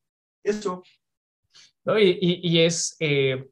Eso. 0.43 0.83
y, 1.99 2.49
y, 2.49 2.61
es 2.61 2.97
eh, 3.01 3.51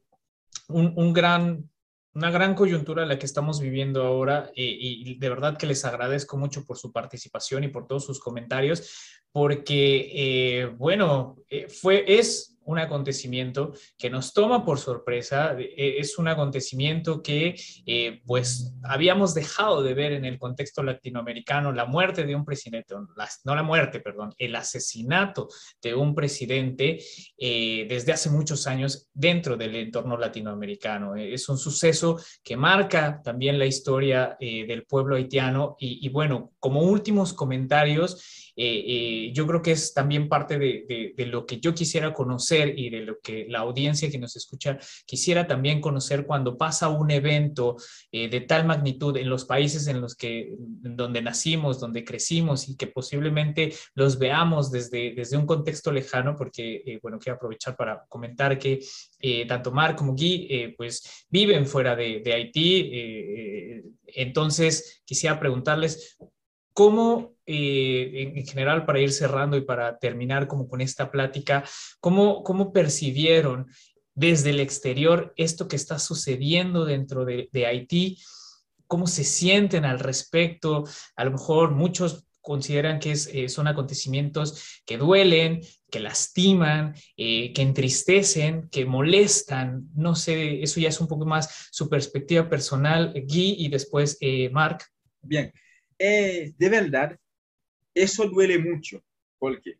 un, 0.67 0.93
un, 0.95 1.13
gran 1.13 1.69
una 2.13 2.31
gran 2.31 2.55
coyuntura 2.55 3.05
la 3.05 3.19
que 3.19 3.27
estamos 3.27 3.59
viviendo 3.59 4.03
ahora 4.03 4.51
y 4.55 5.17
de 5.19 5.29
verdad 5.29 5.57
que 5.57 5.67
les 5.67 5.85
agradezco 5.85 6.37
mucho 6.37 6.65
por 6.65 6.77
su 6.77 6.91
participación 6.91 7.63
y 7.63 7.67
por 7.67 7.87
todos 7.87 8.05
sus 8.05 8.19
comentarios, 8.19 9.21
porque, 9.31 10.73
bueno, 10.77 11.37
fue, 11.81 12.03
es 12.07 12.48
un 12.65 12.79
acontecimiento 12.79 13.73
que 13.97 14.09
nos 14.09 14.33
toma 14.33 14.63
por 14.63 14.79
sorpresa, 14.79 15.55
e, 15.59 15.99
es 15.99 16.17
un 16.17 16.27
acontecimiento 16.27 17.21
que 17.21 17.55
eh, 17.85 18.21
pues 18.25 18.73
habíamos 18.83 19.33
dejado 19.33 19.81
de 19.81 19.93
ver 19.93 20.13
en 20.13 20.25
el 20.25 20.37
contexto 20.37 20.83
latinoamericano, 20.83 21.71
la 21.71 21.85
muerte 21.85 22.25
de 22.25 22.35
un 22.35 22.45
presidente, 22.45 22.95
no 23.43 23.55
la 23.55 23.63
muerte, 23.63 23.99
perdón, 23.99 24.33
el 24.37 24.55
asesinato 24.55 25.47
de 25.81 25.95
un 25.95 26.15
presidente 26.15 26.99
eh, 27.37 27.85
desde 27.89 28.13
hace 28.13 28.29
muchos 28.29 28.67
años 28.67 29.09
dentro 29.13 29.57
del 29.57 29.75
entorno 29.75 30.17
latinoamericano. 30.17 31.15
Es 31.15 31.49
un 31.49 31.57
suceso 31.57 32.19
que 32.43 32.57
marca 32.57 33.21
también 33.23 33.57
la 33.57 33.65
historia 33.65 34.37
eh, 34.39 34.65
del 34.65 34.85
pueblo 34.85 35.15
haitiano 35.15 35.75
y 35.79 36.07
bueno, 36.09 36.53
como 36.59 36.81
últimos 36.81 37.33
comentarios, 37.33 38.48
eh, 38.61 38.83
eh, 38.87 39.31
yo 39.33 39.47
creo 39.47 39.61
que 39.61 39.71
es 39.71 39.93
también 39.93 40.27
parte 40.27 40.59
de, 40.59 41.13
lo 41.27 41.45
que 41.45 41.61
yo 41.61 41.73
quisiera 41.73 42.13
conocer 42.13 42.77
y 42.77 42.89
de 42.89 42.99
lo 42.99 43.19
que 43.21 43.45
la 43.47 43.59
audiencia 43.59 44.11
que 44.11 44.17
nos 44.17 44.35
escucha 44.35 44.77
quisiera 45.05 45.47
también 45.47 45.79
conocer 45.79 46.25
cuando 46.25 46.57
pasa 46.57 46.89
un 46.89 47.09
evento 47.09 47.77
eh, 48.11 48.27
de 48.27 48.41
tal 48.41 48.65
magnitud 48.65 49.15
en 49.15 49.29
los 49.29 49.45
países 49.45 49.87
en 49.87 50.01
los 50.01 50.13
que 50.13 50.55
donde 50.57 51.21
nacimos, 51.21 51.79
donde 51.79 52.03
crecimos 52.03 52.67
y 52.67 52.75
que 52.75 52.87
posiblemente 52.87 53.73
los 53.95 54.19
veamos 54.19 54.71
desde, 54.71 55.13
desde 55.13 55.37
un 55.37 55.45
contexto 55.45 55.93
lejano, 55.93 56.35
porque, 56.35 56.99
bueno, 57.01 57.17
quiero 57.17 57.37
aprovechar 57.37 57.77
para 57.77 58.03
comentar 58.09 58.59
que 58.59 58.79
tanto 59.47 59.71
Mar 59.71 59.95
como 59.95 60.11
Guy, 60.13 60.75
pues 60.77 61.25
viven 61.29 61.65
fuera 61.65 61.95
de, 61.95 62.19
de 62.19 62.33
Haití. 62.33 62.91
entonces, 64.07 65.01
quisiera 65.05 65.39
preguntarles, 65.39 66.17
¿cómo 66.79 67.35
eh, 67.45 68.31
en, 68.37 68.47
general, 68.47 68.85
para 68.85 69.01
ir 69.01 69.11
cerrando 69.11 69.57
y 69.57 69.61
para 69.65 69.99
terminar 69.99 70.47
como 70.47 70.69
con 70.69 70.79
esta 70.79 71.11
plática, 71.11 71.65
¿cómo, 71.99 72.41
cómo 72.41 72.71
percibieron 72.71 73.67
desde 74.15 74.51
el 74.51 74.61
exterior 74.61 75.33
esto 75.35 75.67
que 75.67 75.75
está 75.75 75.99
sucediendo 75.99 76.85
dentro 76.85 77.25
de, 77.25 77.49
Haití? 77.67 78.17
¿Cómo 78.87 79.07
se 79.07 79.25
sienten 79.25 79.83
al 79.83 79.99
respecto? 79.99 80.85
A 81.17 81.25
lo 81.25 81.31
mejor 81.31 81.71
muchos 81.71 82.23
consideran 82.39 82.99
que 82.99 83.11
eh, 83.11 83.49
son 83.49 83.67
acontecimientos 83.67 84.79
que 84.85 84.97
duelen, 84.97 85.59
que 85.91 85.99
lastiman, 85.99 86.95
eh, 87.17 87.51
que 87.51 87.61
entristecen, 87.61 88.69
que 88.69 88.85
molestan. 88.85 89.89
No 89.95 90.15
sé, 90.15 90.63
eso 90.63 90.79
ya 90.79 90.87
es 90.87 91.01
un 91.01 91.09
poco 91.09 91.25
más 91.25 91.67
su 91.71 91.89
perspectiva 91.89 92.47
personal, 92.47 93.11
Guy, 93.27 93.55
y 93.57 93.67
después 93.67 94.17
Mark. 94.53 94.85
Bien, 95.21 95.51
de 95.99 96.69
verdad, 96.69 97.19
eso 97.93 98.27
duele 98.27 98.57
mucho, 98.57 99.03
porque 99.37 99.77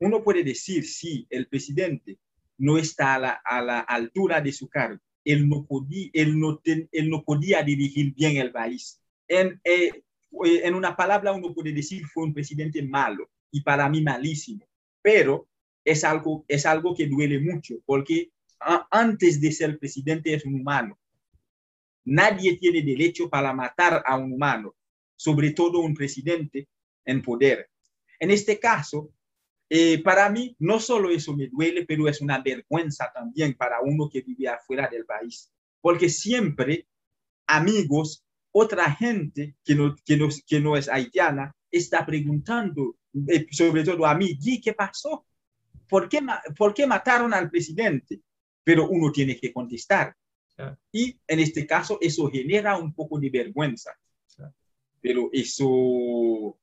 uno 0.00 0.22
puede 0.22 0.42
decir, 0.42 0.84
si 0.84 1.26
el 1.30 1.46
presidente 1.46 2.18
no 2.58 2.78
está 2.78 3.14
a 3.14 3.62
la, 3.62 3.80
altura 3.80 4.40
de 4.40 4.52
su 4.52 4.68
cargo, 4.68 5.00
él 5.24 5.48
no, 5.48 5.64
podía, 5.66 6.10
él, 6.12 6.38
no 6.38 6.60
él 6.64 7.10
no 7.10 7.22
podía 7.22 7.62
dirigir 7.62 8.14
bien 8.14 8.36
el 8.36 8.50
país. 8.50 9.00
En, 9.28 9.60
eh, 9.64 10.02
en 10.42 10.74
una 10.74 10.96
palabra, 10.96 11.32
uno 11.32 11.54
puede 11.54 11.72
decir, 11.72 12.06
fue 12.06 12.24
un 12.24 12.34
presidente 12.34 12.82
malo 12.82 13.30
y 13.50 13.60
para 13.60 13.88
mí 13.88 14.02
malísimo, 14.02 14.66
pero 15.02 15.48
es 15.84 16.04
algo, 16.04 16.44
es 16.48 16.66
algo 16.66 16.94
que 16.94 17.06
duele 17.06 17.38
mucho, 17.40 17.76
porque 17.84 18.30
antes 18.90 19.40
de 19.40 19.52
ser 19.52 19.78
presidente 19.78 20.34
es 20.34 20.44
un 20.44 20.54
humano. 20.54 20.98
Nadie 22.04 22.56
tiene 22.56 22.82
derecho 22.82 23.28
para 23.28 23.52
matar 23.52 24.02
a 24.04 24.16
un 24.16 24.32
humano, 24.32 24.74
sobre 25.18 25.50
todo 25.50 25.80
un 25.80 25.94
presidente 25.94 26.68
en 27.04 27.20
poder. 27.22 27.68
En 28.20 28.30
este 28.30 28.58
caso, 28.58 29.10
eh, 29.68 30.02
para 30.02 30.30
mí, 30.30 30.54
no 30.60 30.78
solo 30.80 31.10
eso 31.10 31.36
me 31.36 31.48
duele, 31.48 31.84
pero 31.84 32.08
es 32.08 32.20
una 32.20 32.40
vergüenza 32.40 33.10
también 33.12 33.54
para 33.54 33.80
uno 33.82 34.08
que 34.08 34.22
vive 34.22 34.48
afuera 34.48 34.88
del 34.88 35.04
país, 35.04 35.52
porque 35.80 36.08
siempre 36.08 36.86
amigos, 37.48 38.24
otra 38.52 38.90
gente 38.92 39.56
que 39.64 39.74
no, 39.74 39.96
que 40.04 40.16
no, 40.16 40.28
que 40.46 40.60
no 40.60 40.76
es 40.76 40.88
haitiana, 40.88 41.54
está 41.70 42.06
preguntando, 42.06 42.96
eh, 43.28 43.46
sobre 43.50 43.82
todo 43.82 44.06
a 44.06 44.14
mí, 44.14 44.38
¿qué 44.62 44.72
pasó? 44.72 45.26
¿Por 45.88 46.08
qué, 46.08 46.20
¿Por 46.56 46.74
qué 46.74 46.86
mataron 46.86 47.34
al 47.34 47.50
presidente? 47.50 48.20
Pero 48.62 48.88
uno 48.88 49.10
tiene 49.10 49.38
que 49.38 49.52
contestar. 49.52 50.14
Y 50.90 51.18
en 51.26 51.38
este 51.38 51.66
caso, 51.66 51.98
eso 52.00 52.28
genera 52.28 52.76
un 52.76 52.92
poco 52.92 53.18
de 53.20 53.30
vergüenza. 53.30 53.92
Pero 55.00 55.30
eso 55.32 56.56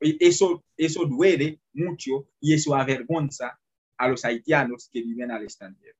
eso, 0.00 0.64
eso 0.76 1.04
duele 1.06 1.60
mucho 1.72 2.28
y 2.40 2.54
eso 2.54 2.74
avergonza 2.74 3.58
a 3.98 4.08
los 4.08 4.24
haitianos 4.24 4.88
que 4.92 5.02
viven 5.02 5.30
al 5.30 5.42
extranjero. 5.42 5.96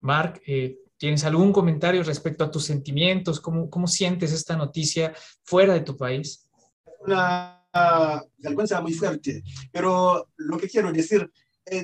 Mark, 0.00 0.40
eh, 0.46 0.78
¿tienes 0.96 1.24
algún 1.24 1.52
comentario 1.52 2.02
respecto 2.02 2.44
a 2.44 2.50
tus 2.50 2.64
sentimientos? 2.64 3.40
¿Cómo, 3.40 3.68
¿Cómo 3.70 3.86
sientes 3.86 4.32
esta 4.32 4.56
noticia 4.56 5.14
fuera 5.42 5.74
de 5.74 5.80
tu 5.80 5.96
país? 5.96 6.48
Una 7.00 7.54
vergüenza 8.38 8.80
muy 8.80 8.92
fuerte, 8.92 9.42
pero 9.72 10.28
lo 10.36 10.58
que 10.58 10.68
quiero 10.68 10.92
decir 10.92 11.30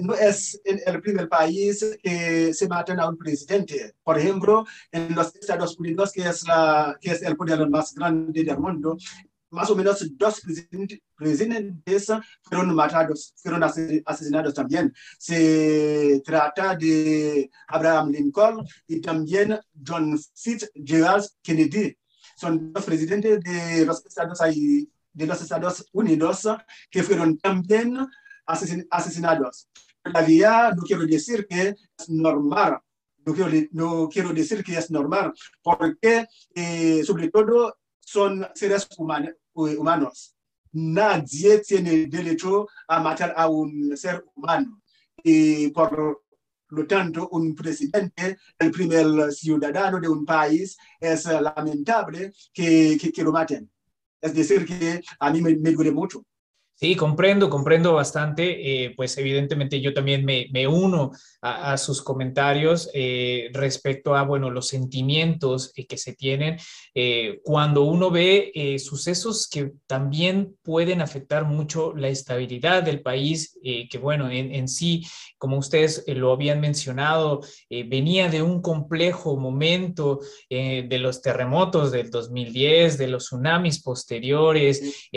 no 0.02 0.14
es 0.14 0.60
el 0.64 1.00
primer 1.00 1.28
país 1.28 1.96
que 2.02 2.52
se 2.54 2.68
matan 2.68 3.00
a 3.00 3.08
un 3.08 3.16
presidente. 3.16 3.94
Por 4.02 4.18
ejemplo, 4.18 4.64
en 4.90 5.14
los 5.14 5.34
Estados 5.34 5.78
Unidos, 5.78 6.12
que 6.12 6.22
es, 6.22 6.46
la, 6.46 6.96
que 7.00 7.10
es 7.12 7.22
el 7.22 7.36
poder 7.36 7.68
más 7.68 7.94
grande 7.94 8.44
del 8.44 8.58
mundo, 8.58 8.96
más 9.54 9.70
o 9.70 9.76
menos 9.76 10.04
dos 10.18 10.40
presidentes 10.40 11.00
fueron 12.42 12.74
matados, 12.74 13.32
fueron 13.36 13.62
asesinados 13.62 14.52
también. 14.52 14.92
Se 15.18 16.20
trata 16.24 16.74
de 16.74 17.50
Abraham 17.68 18.10
Lincoln 18.10 18.66
y 18.88 19.00
también 19.00 19.58
John 19.86 20.18
Fitzgerald 20.34 21.24
Kennedy. 21.42 21.96
Son 22.36 22.72
dos 22.72 22.84
presidentes 22.84 23.40
de 23.40 23.86
los 23.86 25.40
Estados 25.40 25.86
Unidos 25.92 26.48
que 26.90 27.02
fueron 27.04 27.38
también 27.38 27.96
asesinados. 28.46 29.68
Todavía 30.02 30.72
no 30.76 30.82
quiero 30.82 31.06
decir 31.06 31.46
que 31.46 31.68
es 31.68 32.08
normal, 32.08 32.78
no 33.24 33.32
quiero, 33.32 33.68
no 33.72 34.08
quiero 34.08 34.32
decir 34.32 34.62
que 34.62 34.76
es 34.76 34.90
normal, 34.90 35.32
porque 35.62 36.26
eh, 36.54 37.02
sobre 37.04 37.30
todo 37.30 37.78
son 38.00 38.46
seres 38.54 38.86
humanos, 38.98 39.34
humanos. 39.54 40.34
Nadie 40.72 41.60
tiene 41.60 42.06
derecho 42.06 42.66
a 42.88 43.00
matar 43.00 43.32
a 43.36 43.48
un 43.48 43.96
ser 43.96 44.24
humano. 44.34 44.82
Y 45.22 45.68
por 45.68 46.22
lo 46.68 46.86
tanto, 46.86 47.28
un 47.30 47.54
presidente, 47.54 48.36
el 48.58 48.70
primer 48.70 49.32
ciudadano 49.32 50.00
de 50.00 50.08
un 50.08 50.24
país, 50.24 50.76
es 51.00 51.24
lamentable 51.26 52.32
que, 52.52 52.98
que, 52.98 53.22
lo 53.22 53.32
maten. 53.32 53.70
Es 54.20 54.34
decir, 54.34 54.66
que 54.66 55.00
a 55.20 55.30
mí 55.30 55.40
me, 55.40 55.56
me 55.56 55.70
duele 55.70 55.92
mucho. 55.92 56.24
Sí, 56.84 56.96
comprendo, 56.96 57.48
comprendo 57.48 57.94
bastante. 57.94 58.84
Eh, 58.84 58.92
pues 58.94 59.16
evidentemente 59.16 59.80
yo 59.80 59.94
también 59.94 60.22
me, 60.22 60.48
me 60.52 60.68
uno 60.68 61.12
a, 61.40 61.78
sus 61.78 62.02
comentarios 62.02 62.90
eh, 62.92 63.48
respecto 63.54 64.14
a, 64.14 64.22
bueno, 64.22 64.50
los 64.50 64.68
sentimientos 64.68 65.72
eh, 65.76 65.86
que 65.86 65.96
se 65.96 66.14
tienen 66.14 66.58
cuando 67.42 67.82
uno 67.82 68.10
ve 68.10 68.52
sucesos 68.78 69.48
que 69.48 69.72
también 69.86 70.56
pueden 70.62 71.00
afectar 71.00 71.44
mucho 71.44 71.92
la 71.94 72.08
estabilidad 72.08 72.82
del 72.84 73.02
país, 73.02 73.58
que 73.62 73.98
bueno, 73.98 74.30
en, 74.30 74.54
en, 74.54 74.68
sí, 74.68 75.04
como 75.36 75.58
ustedes 75.58 76.04
lo 76.06 76.32
habían 76.32 76.60
mencionado, 76.60 77.40
venía 77.68 78.28
de 78.28 78.42
un 78.42 78.62
complejo 78.62 79.36
momento 79.36 80.20
de 80.48 80.98
los 81.00 81.20
terremotos 81.20 81.90
del 81.90 82.10
2010, 82.10 82.96
de 82.96 83.08
los 83.08 83.24
tsunamis 83.24 83.82
posteriores, 83.82 85.08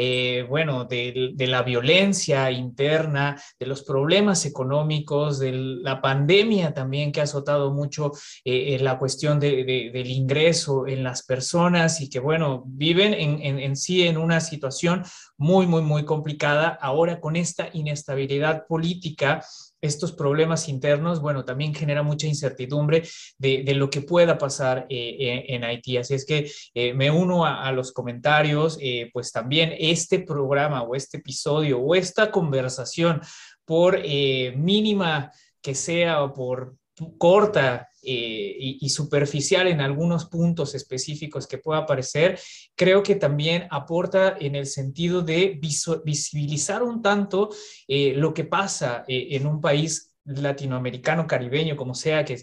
bueno, 0.49 0.85
de, 0.85 1.31
de 1.35 1.47
la 1.47 1.56
violencia 1.63 2.51
interna, 2.51 3.41
de 3.59 3.65
los 3.65 3.83
problemas 3.83 4.45
económicos, 4.45 5.39
de 5.39 5.51
la 5.53 6.01
pandemia 6.01 6.73
también 6.73 7.11
que 7.11 7.19
ha 7.19 7.23
azotado 7.23 7.71
mucho 7.71 8.11
eh, 8.43 8.75
en 8.75 8.83
la 8.83 8.97
cuestión 8.97 9.39
del 9.39 10.07
ingreso 10.09 10.87
en 10.87 11.03
las 11.03 11.23
personas 11.23 12.01
y 12.01 12.09
que, 12.09 12.19
bueno, 12.19 12.63
viven 12.65 13.13
en, 13.13 13.59
en 13.59 13.75
sí 13.75 14.07
en 14.07 14.17
una 14.17 14.39
situación 14.39 15.03
muy, 15.37 15.67
muy, 15.67 15.81
muy 15.81 16.05
complicada 16.05 16.77
ahora 16.81 17.19
con 17.19 17.35
esta 17.35 17.69
inestabilidad 17.73 18.65
política 18.67 19.43
estos 19.81 20.11
problemas 20.11 20.67
internos, 20.69 21.21
bueno, 21.21 21.45
también 21.45 21.73
genera 21.73 22.03
mucha 22.03 22.27
incertidumbre 22.27 23.03
de, 23.37 23.63
lo 23.75 23.89
que 23.89 24.01
pueda 24.01 24.37
pasar 24.37 24.87
eh, 24.89 25.17
eh, 25.19 25.45
en 25.49 25.63
Haití. 25.63 25.97
Así 25.97 26.15
es 26.15 26.25
que 26.25 26.49
eh, 26.73 26.93
me 26.93 27.11
uno 27.11 27.45
a, 27.45 27.71
los 27.71 27.91
comentarios, 27.91 28.79
pues 29.13 29.31
también 29.31 29.73
este 29.77 30.19
programa 30.19 30.81
o 30.83 30.95
este 30.95 31.17
episodio 31.17 31.79
o 31.79 31.95
esta 31.95 32.31
conversación, 32.31 33.21
por 33.65 34.01
mínima 34.01 35.31
que 35.61 35.75
sea 35.75 36.23
o 36.23 36.33
por 36.33 36.75
corta 37.17 37.89
eh, 38.01 38.77
y, 38.79 38.89
superficial 38.89 39.67
en 39.67 39.81
algunos 39.81 40.25
puntos 40.25 40.73
específicos 40.75 41.45
que 41.45 41.57
pueda 41.57 41.81
aparecer, 41.81 42.39
creo 42.75 43.03
que 43.03 43.15
también 43.15 43.67
aporta 43.69 44.37
en 44.39 44.55
el 44.55 44.65
sentido 44.65 45.21
de 45.21 45.59
visibilizar 46.03 46.83
un 46.83 47.01
tanto 47.01 47.49
eh, 47.87 48.13
lo 48.15 48.33
que 48.33 48.45
pasa 48.45 49.03
eh, 49.07 49.27
en 49.31 49.45
un 49.45 49.59
país 49.59 50.06
latinoamericano, 50.27 51.25
caribeño, 51.25 51.77
como 51.77 51.95
sea 51.95 52.25
que, 52.25 52.37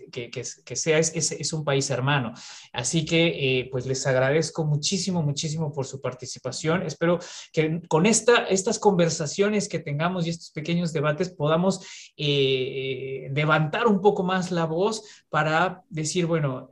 sea, 0.75 0.99
es, 0.99 1.13
es, 1.15 1.53
un 1.53 1.65
país 1.65 1.91
hermano. 1.91 2.33
Así 2.73 3.05
que, 3.05 3.27
eh, 3.61 3.69
pues 3.71 3.87
les 3.87 4.07
agradezco 4.07 4.65
muchísimo, 4.65 5.23
muchísimo 5.23 5.73
por 5.73 5.87
su 5.87 6.01
participación. 6.01 6.83
Espero 6.83 7.19
que 7.53 7.83
con 7.89 8.07
esta, 8.07 8.45
estas 8.47 8.79
conversaciones 8.79 9.69
que 9.69 9.79
tengamos 9.79 10.27
y 10.27 10.31
estos 10.31 10.51
pequeños 10.51 10.93
debates 10.93 11.29
podamos 11.29 12.13
eh, 12.17 13.29
levantar 13.35 13.87
un 13.87 14.01
poco 14.01 14.23
más 14.23 14.51
la 14.51 14.65
voz 14.65 15.03
para 15.29 15.83
decir, 15.91 16.25
bueno, 16.25 16.71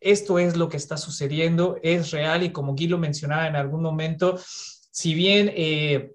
esto 0.00 0.38
es 0.38 0.56
lo 0.56 0.68
que 0.68 0.76
está 0.76 0.96
sucediendo, 0.96 1.76
es 1.82 2.10
real 2.10 2.42
y 2.42 2.50
como 2.50 2.74
Guy 2.74 2.88
lo 2.88 2.98
mencionaba 2.98 3.46
en 3.46 3.56
algún 3.56 3.82
momento, 3.82 4.38
si 4.90 5.14
bien... 5.14 5.52
Eh, 5.54 6.14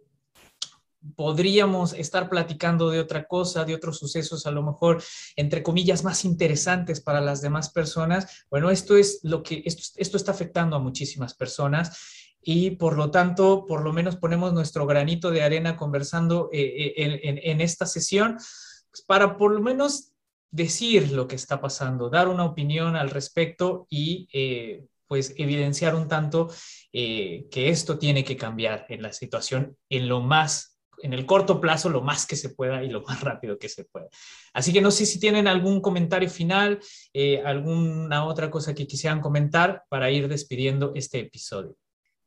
podríamos 1.16 1.94
estar 1.94 2.30
platicando 2.30 2.89
de 2.89 3.00
otra 3.00 3.26
cosa, 3.26 3.66
de 3.66 3.76
otros 3.76 3.98
sucesos, 3.98 4.46
a 4.46 4.52
lo 4.52 4.63
mejor, 4.63 5.04
entre 5.36 5.63
comillas, 5.63 6.04
más 6.04 6.26
interesantes 6.26 7.02
para 7.02 7.22
las 7.22 7.42
demás 7.42 7.70
personas. 7.70 8.46
Bueno, 8.50 8.70
esto 8.70 8.96
es 8.98 9.20
lo 9.24 9.44
que, 9.44 9.63
esto, 9.66 9.84
esto 9.98 10.18
está 10.18 10.32
afectando 10.32 10.76
a 10.76 10.80
muchísimas 10.80 11.34
personas 11.34 11.98
y 12.44 12.72
por 12.72 12.98
lo 12.98 13.10
tanto, 13.10 13.66
por 13.66 13.84
lo 13.84 13.94
menos 13.94 14.18
ponemos 14.18 14.54
nuestro 14.54 14.86
granito 14.86 15.32
de 15.32 15.44
arena 15.44 15.78
conversando 15.78 16.50
eh, 16.52 16.94
eh, 16.98 17.39
en, 17.44 17.62
esta 17.62 17.86
sesión 17.86 18.36
pues, 18.92 19.02
para 19.08 19.38
por 19.38 19.52
lo 19.54 19.62
menos 19.62 20.12
decir 20.52 21.12
lo 21.12 21.28
que 21.28 21.36
está 21.36 21.62
pasando, 21.62 22.10
dar 22.10 22.28
una 22.28 22.44
opinión 22.44 22.96
al 22.96 23.10
respecto 23.10 23.88
y 23.89 24.28
eh, 24.34 24.86
pues 25.08 25.34
evidenciar 25.38 25.96
un 25.96 26.08
tanto 26.08 26.50
que 26.92 27.70
esto 27.70 27.98
tiene 27.98 28.24
que 28.24 28.38
cambiar 28.38 28.86
en 28.89 29.02
la 29.02 29.13
situación 29.13 29.78
en 29.89 30.08
lo 30.08 30.22
más 30.22 30.72
en 31.04 31.12
el 31.13 31.26
corto 31.26 31.60
plazo 31.60 31.89
lo 31.89 32.02
más 32.02 32.26
que 32.26 32.38
se 32.38 32.50
pueda 32.50 32.84
y 32.84 32.89
lo 32.89 33.02
más 33.02 33.22
rápido 33.22 33.60
que 33.60 33.70
se 33.70 33.84
pueda. 33.84 34.08
Así 34.54 34.72
que 34.72 34.82
no 34.82 34.89
sé 34.89 35.06
si 35.06 35.20
tienen 35.20 35.48
algún 35.48 35.82
comentario 35.82 36.30
final, 36.30 36.80
eh, 37.13 37.42
alguna 37.46 38.26
otra 38.26 38.50
cosa 38.50 38.74
que 38.74 38.88
quisieran 38.88 39.20
comentar 39.20 39.84
para 39.89 40.10
ir 40.10 40.28
despidiendo 40.28 40.94
este 40.96 41.20
episodio. 41.20 41.76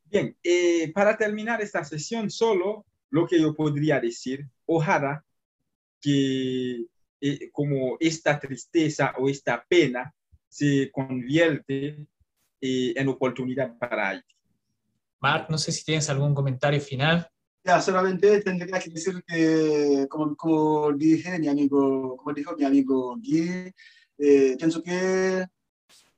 Bien, 0.05 0.37
eh, 0.43 0.91
para 0.93 1.17
terminar 1.17 1.59
esta 1.61 1.83
sesión, 1.83 2.29
solo 2.29 2.85
lo 3.09 3.27
que 3.27 3.41
yo 3.41 3.53
podría 3.53 3.99
decir, 3.99 4.47
ojalá 4.65 5.25
que 5.99 6.85
eh, 7.19 7.49
como 7.51 7.97
esta 7.99 8.39
tristeza 8.39 9.15
o 9.17 9.27
esta 9.27 9.65
pena 9.67 10.13
se 10.47 10.91
convierte 10.91 12.07
en 12.59 13.07
oportunidad 13.07 13.77
para 13.77 14.09
Haití. 14.09 14.33
Mark, 15.19 15.47
no 15.49 15.57
sé 15.57 15.71
si 15.71 15.83
tienes 15.83 16.09
algún 16.09 16.33
comentario 16.33 16.81
final. 16.81 17.29
Ya, 17.63 17.81
solamente 17.81 18.41
tendría 18.41 18.79
que 18.79 18.89
decir 18.89 19.23
que, 19.27 20.07
como, 20.09 20.35
como 20.35 20.93
dije 20.93 21.37
mi 21.37 21.47
amigo, 21.47 22.15
como 22.17 22.33
dijo 22.33 22.55
mi 22.55 22.63
amigo 22.63 23.15
Guy, 23.17 23.73
eh, 24.17 24.55
pienso 24.57 24.81
que 24.81 25.45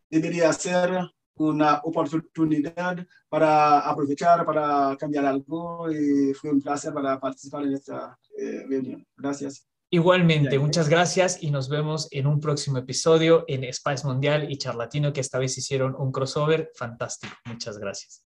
debería 0.10 0.54
ser 0.54 0.92
una 1.36 1.82
oportunidad 1.84 3.06
para 3.30 3.80
aprovechar, 3.80 4.46
para 4.46 4.96
cambiar 4.98 5.26
algo 5.26 5.92
y 5.92 6.34
fue 6.34 6.52
un 6.52 6.62
placer 6.62 6.94
para 6.94 7.20
participar 7.20 7.64
en 7.64 7.74
esta 7.74 8.18
eh, 8.38 8.66
reunión. 8.68 9.06
Gracias. 9.16 9.66
Igualmente, 9.92 10.60
muchas 10.60 10.88
gracias 10.88 11.42
y 11.42 11.50
nos 11.50 11.68
vemos 11.68 12.10
en 12.12 12.28
un 12.28 12.40
próximo 12.40 12.78
episodio 12.78 13.44
en 13.48 13.64
Spice 13.74 14.06
Mundial 14.06 14.52
y 14.52 14.58
Charlatino, 14.58 15.12
que 15.12 15.22
esta 15.22 15.40
vez 15.40 15.58
hicieron 15.58 15.96
un 15.98 16.12
crossover 16.12 16.70
fantástico. 16.76 17.34
Muchas 17.46 17.80
gracias. 17.80 18.24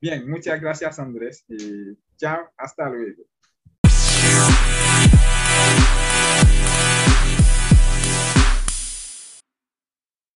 Bien, 0.00 0.28
muchas 0.28 0.60
gracias 0.60 0.98
Andrés. 0.98 1.44
Y 1.48 1.96
chao, 2.16 2.50
hasta 2.56 2.88
luego. 2.88 3.24